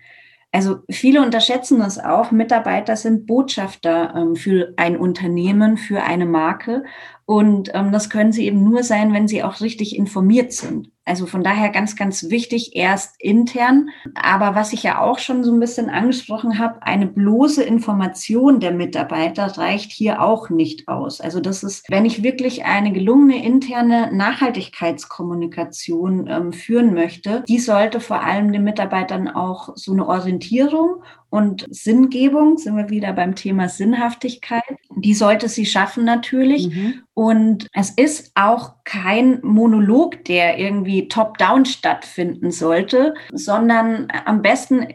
Also 0.51 0.79
viele 0.89 1.21
unterschätzen 1.21 1.81
das 1.81 1.99
auch. 1.99 2.31
Mitarbeiter 2.31 2.97
sind 2.97 3.27
Botschafter 3.27 4.15
ähm, 4.17 4.37
für 4.37 4.73
ein 4.77 4.97
Unternehmen, 4.97 5.77
für 5.77 6.05
eine 6.05 6.25
Marke. 6.27 6.85
Und 7.27 7.71
ähm, 7.75 7.93
das 7.93 8.11
können 8.11 8.33
sie 8.33 8.47
eben 8.47 8.65
nur 8.65 8.83
sein, 8.83 9.13
wenn 9.13 9.29
sie 9.29 9.43
auch 9.43 9.61
richtig 9.61 9.97
informiert 9.97 10.53
sind. 10.53 10.91
Also 11.07 11.27
von 11.27 11.45
daher 11.45 11.69
ganz, 11.69 11.97
ganz 11.97 12.31
wichtig, 12.31 12.77
erst 12.77 13.21
intern. 13.21 13.91
Aber 14.15 14.55
was 14.55 14.73
ich 14.73 14.83
ja 14.83 15.03
auch 15.03 15.19
schon 15.19 15.45
so 15.45 15.53
ein 15.53 15.61
bisschen 15.61 15.91
angesprochen 15.91 16.59
habe, 16.59 16.83
eine 16.83 17.07
bloße 17.07 17.63
Information 17.63 18.59
der 18.59 18.73
Mitarbeiter 18.73 19.59
reicht 19.59 19.93
hier 19.93 20.23
auch 20.23 20.49
nicht 20.49 20.89
aus. 20.89 21.21
Also 21.21 21.41
das 21.41 21.63
ist, 21.63 21.85
wenn 21.91 22.07
ich 22.07 22.23
wirklich 22.23 22.65
eine 22.65 22.91
gelungene 22.93 23.45
interne 23.45 24.15
Nachhaltigkeitskommunikation 24.15 26.27
ähm, 26.27 26.55
führen 26.55 26.95
möchte, 26.95 27.45
die 27.49 27.59
sollte 27.59 28.01
vor 28.01 28.23
allem 28.23 28.51
den 28.53 28.65
Mitarbeitern 28.65 29.29
auch 29.29 29.77
so 29.77 29.93
eine 29.93 30.09
Orientierung 30.09 31.03
und 31.35 31.67
Sinngebung, 31.69 32.59
sind 32.59 32.77
wir 32.77 32.91
wieder 32.91 33.13
beim 33.13 33.35
Thema 33.35 33.69
Sinnhaftigkeit, 33.69 34.63
die 34.95 35.15
sollte 35.15 35.49
sie 35.49 35.67
schaffen 35.67 36.05
natürlich. 36.05 36.69
Mhm. 36.69 37.03
Und 37.13 37.67
es 37.73 37.91
ist 37.91 38.31
auch 38.37 38.75
kein 38.85 39.41
Monolog, 39.43 40.25
der 40.27 40.61
irgendwie 40.61 41.09
top-down 41.09 41.65
stattfinden 41.65 42.53
sollte, 42.53 43.15
sondern 43.33 44.07
am 44.27 44.43
besten 44.43 44.87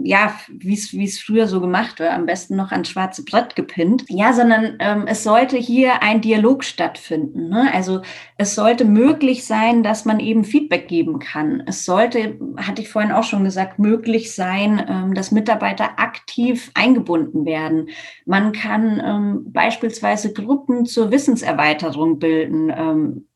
ja, 0.00 0.32
wie 0.48 0.74
es 0.74 1.18
früher 1.18 1.48
so 1.48 1.60
gemacht 1.60 1.98
war, 1.98 2.10
am 2.10 2.24
besten 2.24 2.54
noch 2.54 2.70
ans 2.70 2.88
schwarze 2.88 3.24
Brett 3.24 3.56
gepinnt. 3.56 4.04
Ja, 4.08 4.32
sondern 4.32 4.76
ähm, 4.78 5.04
es 5.08 5.24
sollte 5.24 5.56
hier 5.56 6.02
ein 6.02 6.20
Dialog 6.20 6.62
stattfinden. 6.62 7.48
Ne? 7.48 7.68
Also 7.74 8.02
es 8.36 8.54
sollte 8.54 8.84
möglich 8.84 9.44
sein, 9.44 9.82
dass 9.82 10.04
man 10.04 10.20
eben 10.20 10.44
Feedback 10.44 10.86
geben 10.86 11.18
kann. 11.18 11.64
Es 11.66 11.84
sollte, 11.84 12.38
hatte 12.56 12.80
ich 12.80 12.90
vorhin 12.90 13.10
auch 13.10 13.24
schon 13.24 13.42
gesagt, 13.42 13.80
möglich 13.80 14.34
sein, 14.34 14.84
ähm, 14.88 15.14
dass 15.14 15.32
Mitarbeiter 15.32 15.98
aktiv 15.98 16.70
eingebunden 16.74 17.44
werden. 17.44 17.88
Man 18.24 18.52
kann 18.52 19.02
ähm, 19.04 19.52
beispielsweise 19.52 20.32
Gruppen 20.32 20.86
zur 20.86 21.10
Wissenserweiterung 21.10 22.20
bilden. 22.20 22.70
Ähm, 22.70 23.27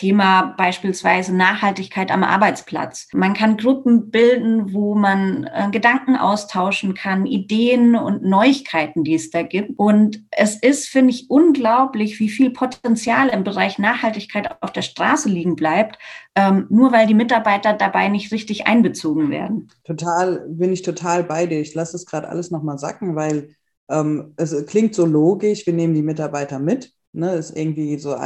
Thema 0.00 0.54
beispielsweise 0.56 1.36
Nachhaltigkeit 1.36 2.10
am 2.10 2.24
Arbeitsplatz. 2.24 3.08
Man 3.12 3.34
kann 3.34 3.58
Gruppen 3.58 4.10
bilden, 4.10 4.72
wo 4.72 4.94
man 4.94 5.44
äh, 5.44 5.68
Gedanken 5.70 6.16
austauschen 6.16 6.94
kann, 6.94 7.26
Ideen 7.26 7.94
und 7.94 8.22
Neuigkeiten, 8.22 9.04
die 9.04 9.14
es 9.14 9.28
da 9.28 9.42
gibt. 9.42 9.78
Und 9.78 10.24
es 10.30 10.56
ist, 10.56 10.88
finde 10.88 11.10
ich, 11.10 11.28
unglaublich, 11.28 12.18
wie 12.18 12.30
viel 12.30 12.48
Potenzial 12.48 13.28
im 13.28 13.44
Bereich 13.44 13.78
Nachhaltigkeit 13.78 14.62
auf 14.62 14.72
der 14.72 14.80
Straße 14.80 15.28
liegen 15.28 15.54
bleibt, 15.54 15.98
ähm, 16.34 16.66
nur 16.70 16.92
weil 16.92 17.06
die 17.06 17.12
Mitarbeiter 17.12 17.74
dabei 17.74 18.08
nicht 18.08 18.32
richtig 18.32 18.66
einbezogen 18.66 19.30
werden. 19.30 19.68
Total, 19.84 20.46
bin 20.48 20.72
ich 20.72 20.80
total 20.80 21.24
bei 21.24 21.44
dir. 21.44 21.60
Ich 21.60 21.74
lasse 21.74 21.96
es 21.96 22.06
gerade 22.06 22.30
alles 22.30 22.50
nochmal 22.50 22.78
sacken, 22.78 23.16
weil 23.16 23.50
ähm, 23.90 24.32
es 24.38 24.64
klingt 24.64 24.94
so 24.94 25.04
logisch, 25.04 25.66
wir 25.66 25.74
nehmen 25.74 25.92
die 25.92 26.02
Mitarbeiter 26.02 26.58
mit 26.58 26.94
Ne, 27.12 27.34
ist 27.34 27.56
irgendwie 27.56 27.98
so, 27.98 28.16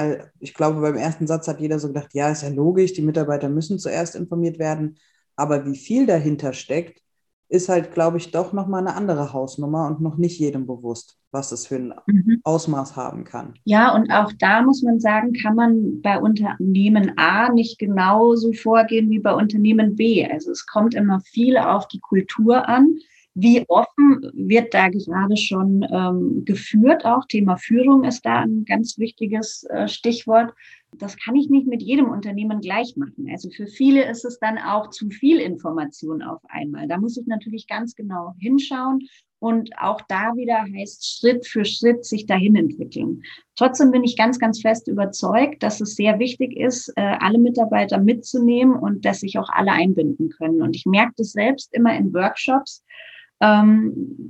ich 0.40 0.52
glaube, 0.52 0.82
beim 0.82 0.96
ersten 0.96 1.26
Satz 1.26 1.48
hat 1.48 1.58
jeder 1.58 1.78
so 1.78 1.88
gedacht, 1.88 2.12
ja, 2.12 2.28
ist 2.28 2.42
ja 2.42 2.50
logisch, 2.50 2.92
die 2.92 3.00
Mitarbeiter 3.02 3.48
müssen 3.48 3.78
zuerst 3.78 4.14
informiert 4.14 4.58
werden. 4.58 4.98
Aber 5.36 5.64
wie 5.64 5.76
viel 5.76 6.06
dahinter 6.06 6.52
steckt, 6.52 7.00
ist 7.48 7.68
halt, 7.68 7.92
glaube 7.92 8.16
ich, 8.16 8.30
doch 8.30 8.52
nochmal 8.52 8.80
eine 8.80 8.96
andere 8.96 9.32
Hausnummer 9.32 9.86
und 9.86 10.00
noch 10.00 10.16
nicht 10.16 10.38
jedem 10.38 10.66
bewusst, 10.66 11.18
was 11.30 11.52
es 11.52 11.66
für 11.66 11.76
ein 11.76 11.94
mhm. 12.06 12.40
Ausmaß 12.42 12.96
haben 12.96 13.24
kann. 13.24 13.54
Ja, 13.64 13.94
und 13.94 14.10
auch 14.10 14.32
da 14.38 14.62
muss 14.62 14.82
man 14.82 14.98
sagen, 14.98 15.32
kann 15.32 15.54
man 15.54 16.00
bei 16.00 16.18
Unternehmen 16.18 17.12
A 17.16 17.52
nicht 17.52 17.78
genauso 17.78 18.52
vorgehen 18.52 19.10
wie 19.10 19.18
bei 19.18 19.34
Unternehmen 19.34 19.94
B. 19.94 20.26
Also 20.26 20.50
es 20.50 20.66
kommt 20.66 20.94
immer 20.94 21.20
viel 21.20 21.56
auf 21.56 21.86
die 21.88 22.00
Kultur 22.00 22.68
an. 22.68 22.96
Wie 23.34 23.64
offen 23.68 24.30
wird 24.32 24.72
da 24.74 24.88
gerade 24.88 25.36
schon 25.36 25.84
ähm, 25.90 26.44
geführt? 26.44 27.04
Auch 27.04 27.26
Thema 27.26 27.56
Führung 27.56 28.04
ist 28.04 28.24
da 28.24 28.42
ein 28.42 28.64
ganz 28.64 28.96
wichtiges 28.96 29.64
äh, 29.64 29.88
Stichwort. 29.88 30.54
Das 30.98 31.16
kann 31.16 31.34
ich 31.34 31.50
nicht 31.50 31.66
mit 31.66 31.82
jedem 31.82 32.08
Unternehmen 32.08 32.60
gleich 32.60 32.96
machen. 32.96 33.28
Also 33.30 33.50
für 33.50 33.66
viele 33.66 34.08
ist 34.08 34.24
es 34.24 34.38
dann 34.38 34.58
auch 34.58 34.90
zu 34.90 35.10
viel 35.10 35.40
Information 35.40 36.22
auf 36.22 36.40
einmal. 36.48 36.86
Da 36.86 36.98
muss 36.98 37.16
ich 37.16 37.26
natürlich 37.26 37.66
ganz 37.66 37.96
genau 37.96 38.34
hinschauen 38.38 39.00
und 39.44 39.76
auch 39.78 40.00
da 40.08 40.34
wieder 40.36 40.62
heißt 40.62 41.18
Schritt 41.18 41.46
für 41.46 41.66
Schritt 41.66 42.06
sich 42.06 42.24
dahin 42.24 42.56
entwickeln. 42.56 43.22
Trotzdem 43.56 43.90
bin 43.90 44.02
ich 44.02 44.16
ganz, 44.16 44.38
ganz 44.38 44.62
fest 44.62 44.88
überzeugt, 44.88 45.62
dass 45.62 45.82
es 45.82 45.96
sehr 45.96 46.18
wichtig 46.18 46.56
ist, 46.56 46.90
äh, 46.96 47.16
alle 47.20 47.38
Mitarbeiter 47.38 47.98
mitzunehmen 47.98 48.74
und 48.74 49.04
dass 49.04 49.20
sich 49.20 49.38
auch 49.38 49.50
alle 49.50 49.72
einbinden 49.72 50.30
können. 50.30 50.62
Und 50.62 50.74
ich 50.74 50.86
merke 50.86 51.12
das 51.18 51.32
selbst 51.32 51.74
immer 51.74 51.94
in 51.94 52.14
Workshops, 52.14 52.84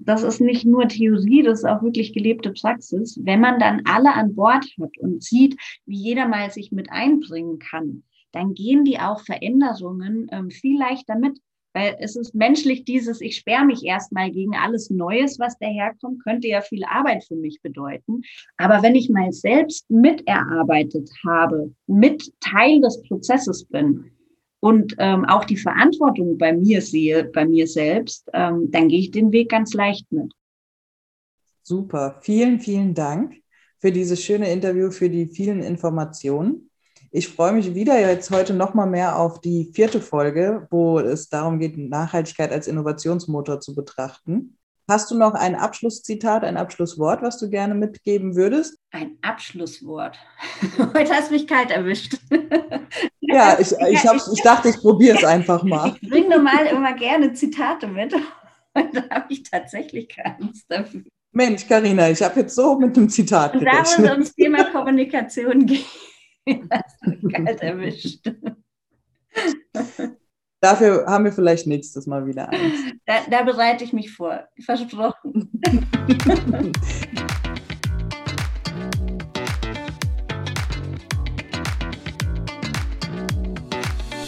das 0.05 0.23
ist 0.23 0.41
nicht 0.41 0.65
nur 0.65 0.89
Theorie, 0.89 1.43
das 1.43 1.61
ist 1.61 1.65
auch 1.65 1.83
wirklich 1.83 2.13
gelebte 2.13 2.53
Praxis. 2.53 3.19
Wenn 3.23 3.41
man 3.41 3.59
dann 3.59 3.83
alle 3.85 4.13
an 4.13 4.35
Bord 4.35 4.67
hat 4.81 4.97
und 4.99 5.23
sieht, 5.23 5.57
wie 5.87 5.97
jeder 5.97 6.27
mal 6.27 6.51
sich 6.51 6.73
mit 6.73 6.91
einbringen 6.91 7.59
kann, 7.59 8.03
dann 8.33 8.55
gehen 8.55 8.85
die 8.85 8.99
auch 8.99 9.21
Veränderungen 9.21 10.27
ähm, 10.33 10.51
viel 10.51 10.79
leichter 10.79 11.17
mit. 11.17 11.39
Weil 11.77 11.97
es 11.99 12.15
ist 12.15 12.37
menschlich 12.37 12.85
dieses, 12.85 13.21
ich 13.21 13.37
sperre 13.37 13.65
mich 13.65 13.85
erstmal 13.85 14.31
gegen 14.31 14.55
alles 14.55 14.91
Neues, 14.91 15.41
was 15.41 15.59
daherkommt, 15.59 16.23
könnte 16.23 16.47
ja 16.47 16.61
viel 16.61 16.85
Arbeit 16.85 17.25
für 17.25 17.35
mich 17.35 17.61
bedeuten. 17.63 18.23
Aber 18.57 18.81
wenn 18.83 18.95
ich 18.95 19.11
mal 19.11 19.33
selbst 19.33 19.91
miterarbeitet 19.91 21.11
habe, 21.27 21.75
mit 21.89 22.33
Teil 22.41 22.81
des 22.81 23.03
Prozesses 23.03 23.65
bin, 23.65 24.13
und 24.65 24.95
ähm, 24.97 25.27
auch 25.27 25.45
die 25.45 25.59
Verantwortung 25.59 26.39
bei 26.39 26.55
mir 26.55 26.81
sehe, 26.81 27.25
bei 27.25 27.45
mir 27.45 27.67
selbst, 27.67 28.31
ähm, 28.33 28.71
dann 28.71 28.89
gehe 28.89 29.01
ich 29.01 29.11
den 29.11 29.31
Weg 29.31 29.51
ganz 29.51 29.75
leicht 29.75 30.11
mit. 30.11 30.33
Super, 31.63 32.17
vielen, 32.23 32.59
vielen 32.61 32.95
Dank 32.95 33.35
für 33.79 33.93
dieses 33.93 34.23
schöne 34.23 34.51
Interview, 34.51 34.91
für 34.91 35.11
die 35.11 35.27
vielen 35.27 35.61
Informationen. 35.61 36.71
Ich 37.11 37.29
freue 37.29 37.53
mich 37.53 37.75
wieder 37.75 38.01
jetzt 38.01 38.31
heute 38.31 38.55
noch 38.55 38.73
mal 38.73 38.87
mehr 38.87 39.19
auf 39.19 39.43
die 39.43 39.71
vierte 39.75 40.01
Folge, 40.01 40.67
wo 40.71 40.99
es 40.99 41.29
darum 41.29 41.59
geht, 41.59 41.77
Nachhaltigkeit 41.77 42.51
als 42.51 42.67
Innovationsmotor 42.67 43.61
zu 43.61 43.75
betrachten. 43.75 44.57
Hast 44.87 45.11
du 45.11 45.17
noch 45.17 45.33
ein 45.33 45.55
Abschlusszitat, 45.55 46.45
ein 46.45 46.59
Abschlusswort, 46.59 47.23
was 47.23 47.39
du 47.39 47.49
gerne 47.49 47.75
mitgeben 47.75 48.37
würdest? 48.37 48.79
Ein 48.91 49.17
Abschlusswort. 49.23 50.19
Heute 50.79 51.15
hast 51.15 51.31
du 51.31 51.35
mich 51.35 51.47
kalt 51.47 51.71
erwischt. 51.71 52.19
ja, 53.21 53.59
ich, 53.59 53.73
ich, 53.73 54.07
hab, 54.07 54.17
ich 54.17 54.43
dachte, 54.43 54.69
ich 54.69 54.77
probiere 54.77 55.17
es 55.17 55.25
einfach 55.25 55.63
mal. 55.63 55.97
Ich 56.03 56.11
bringe 56.11 56.37
normal 56.37 56.67
immer 56.67 56.93
gerne 56.93 57.33
Zitate 57.33 57.87
mit. 57.87 58.13
Und 58.75 58.95
da 58.95 59.09
habe 59.09 59.33
ich 59.33 59.43
tatsächlich 59.45 60.09
keins 60.09 60.67
dafür. 60.67 61.05
Mensch, 61.33 61.67
Karina, 61.67 62.11
ich 62.11 62.23
habe 62.23 62.41
jetzt 62.41 62.55
so 62.55 62.79
mit 62.79 62.95
dem 62.95 63.09
Zitat 63.09 63.55
gerechnet. 63.55 63.99
Da, 63.99 64.03
wo 64.03 64.05
es 64.05 64.11
ums 64.11 64.35
Thema 64.35 64.65
Kommunikation 64.71 65.65
geht, 65.65 65.87
hast 66.71 66.97
du 67.03 67.11
mich 67.11 67.35
kalt 67.35 67.63
erwischt. 67.63 68.31
Dafür 70.65 71.05
haben 71.07 71.27
wir 71.27 71.33
vielleicht 71.33 71.67
nächstes 71.67 72.07
Mal 72.07 72.27
wieder 72.27 72.49
eins. 72.49 72.73
Da, 73.07 73.17
da 73.31 73.43
bereite 73.43 73.85
ich 73.85 73.93
mich 73.93 74.11
vor. 74.11 74.45
Versprochen. 74.65 75.51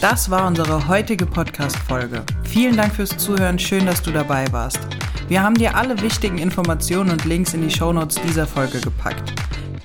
Das 0.02 0.30
war 0.30 0.46
unsere 0.46 0.86
heutige 0.86 1.24
Podcast-Folge. 1.24 2.22
Vielen 2.44 2.76
Dank 2.76 2.94
fürs 2.94 3.16
Zuhören. 3.16 3.58
Schön, 3.58 3.86
dass 3.86 4.02
du 4.02 4.12
dabei 4.12 4.44
warst. 4.52 4.78
Wir 5.26 5.42
haben 5.42 5.54
dir 5.54 5.74
alle 5.74 6.00
wichtigen 6.00 6.38
Informationen 6.38 7.10
und 7.10 7.24
Links 7.24 7.54
in 7.54 7.62
die 7.62 7.74
Shownotes 7.74 8.20
dieser 8.22 8.46
Folge 8.46 8.78
gepackt. 8.80 9.32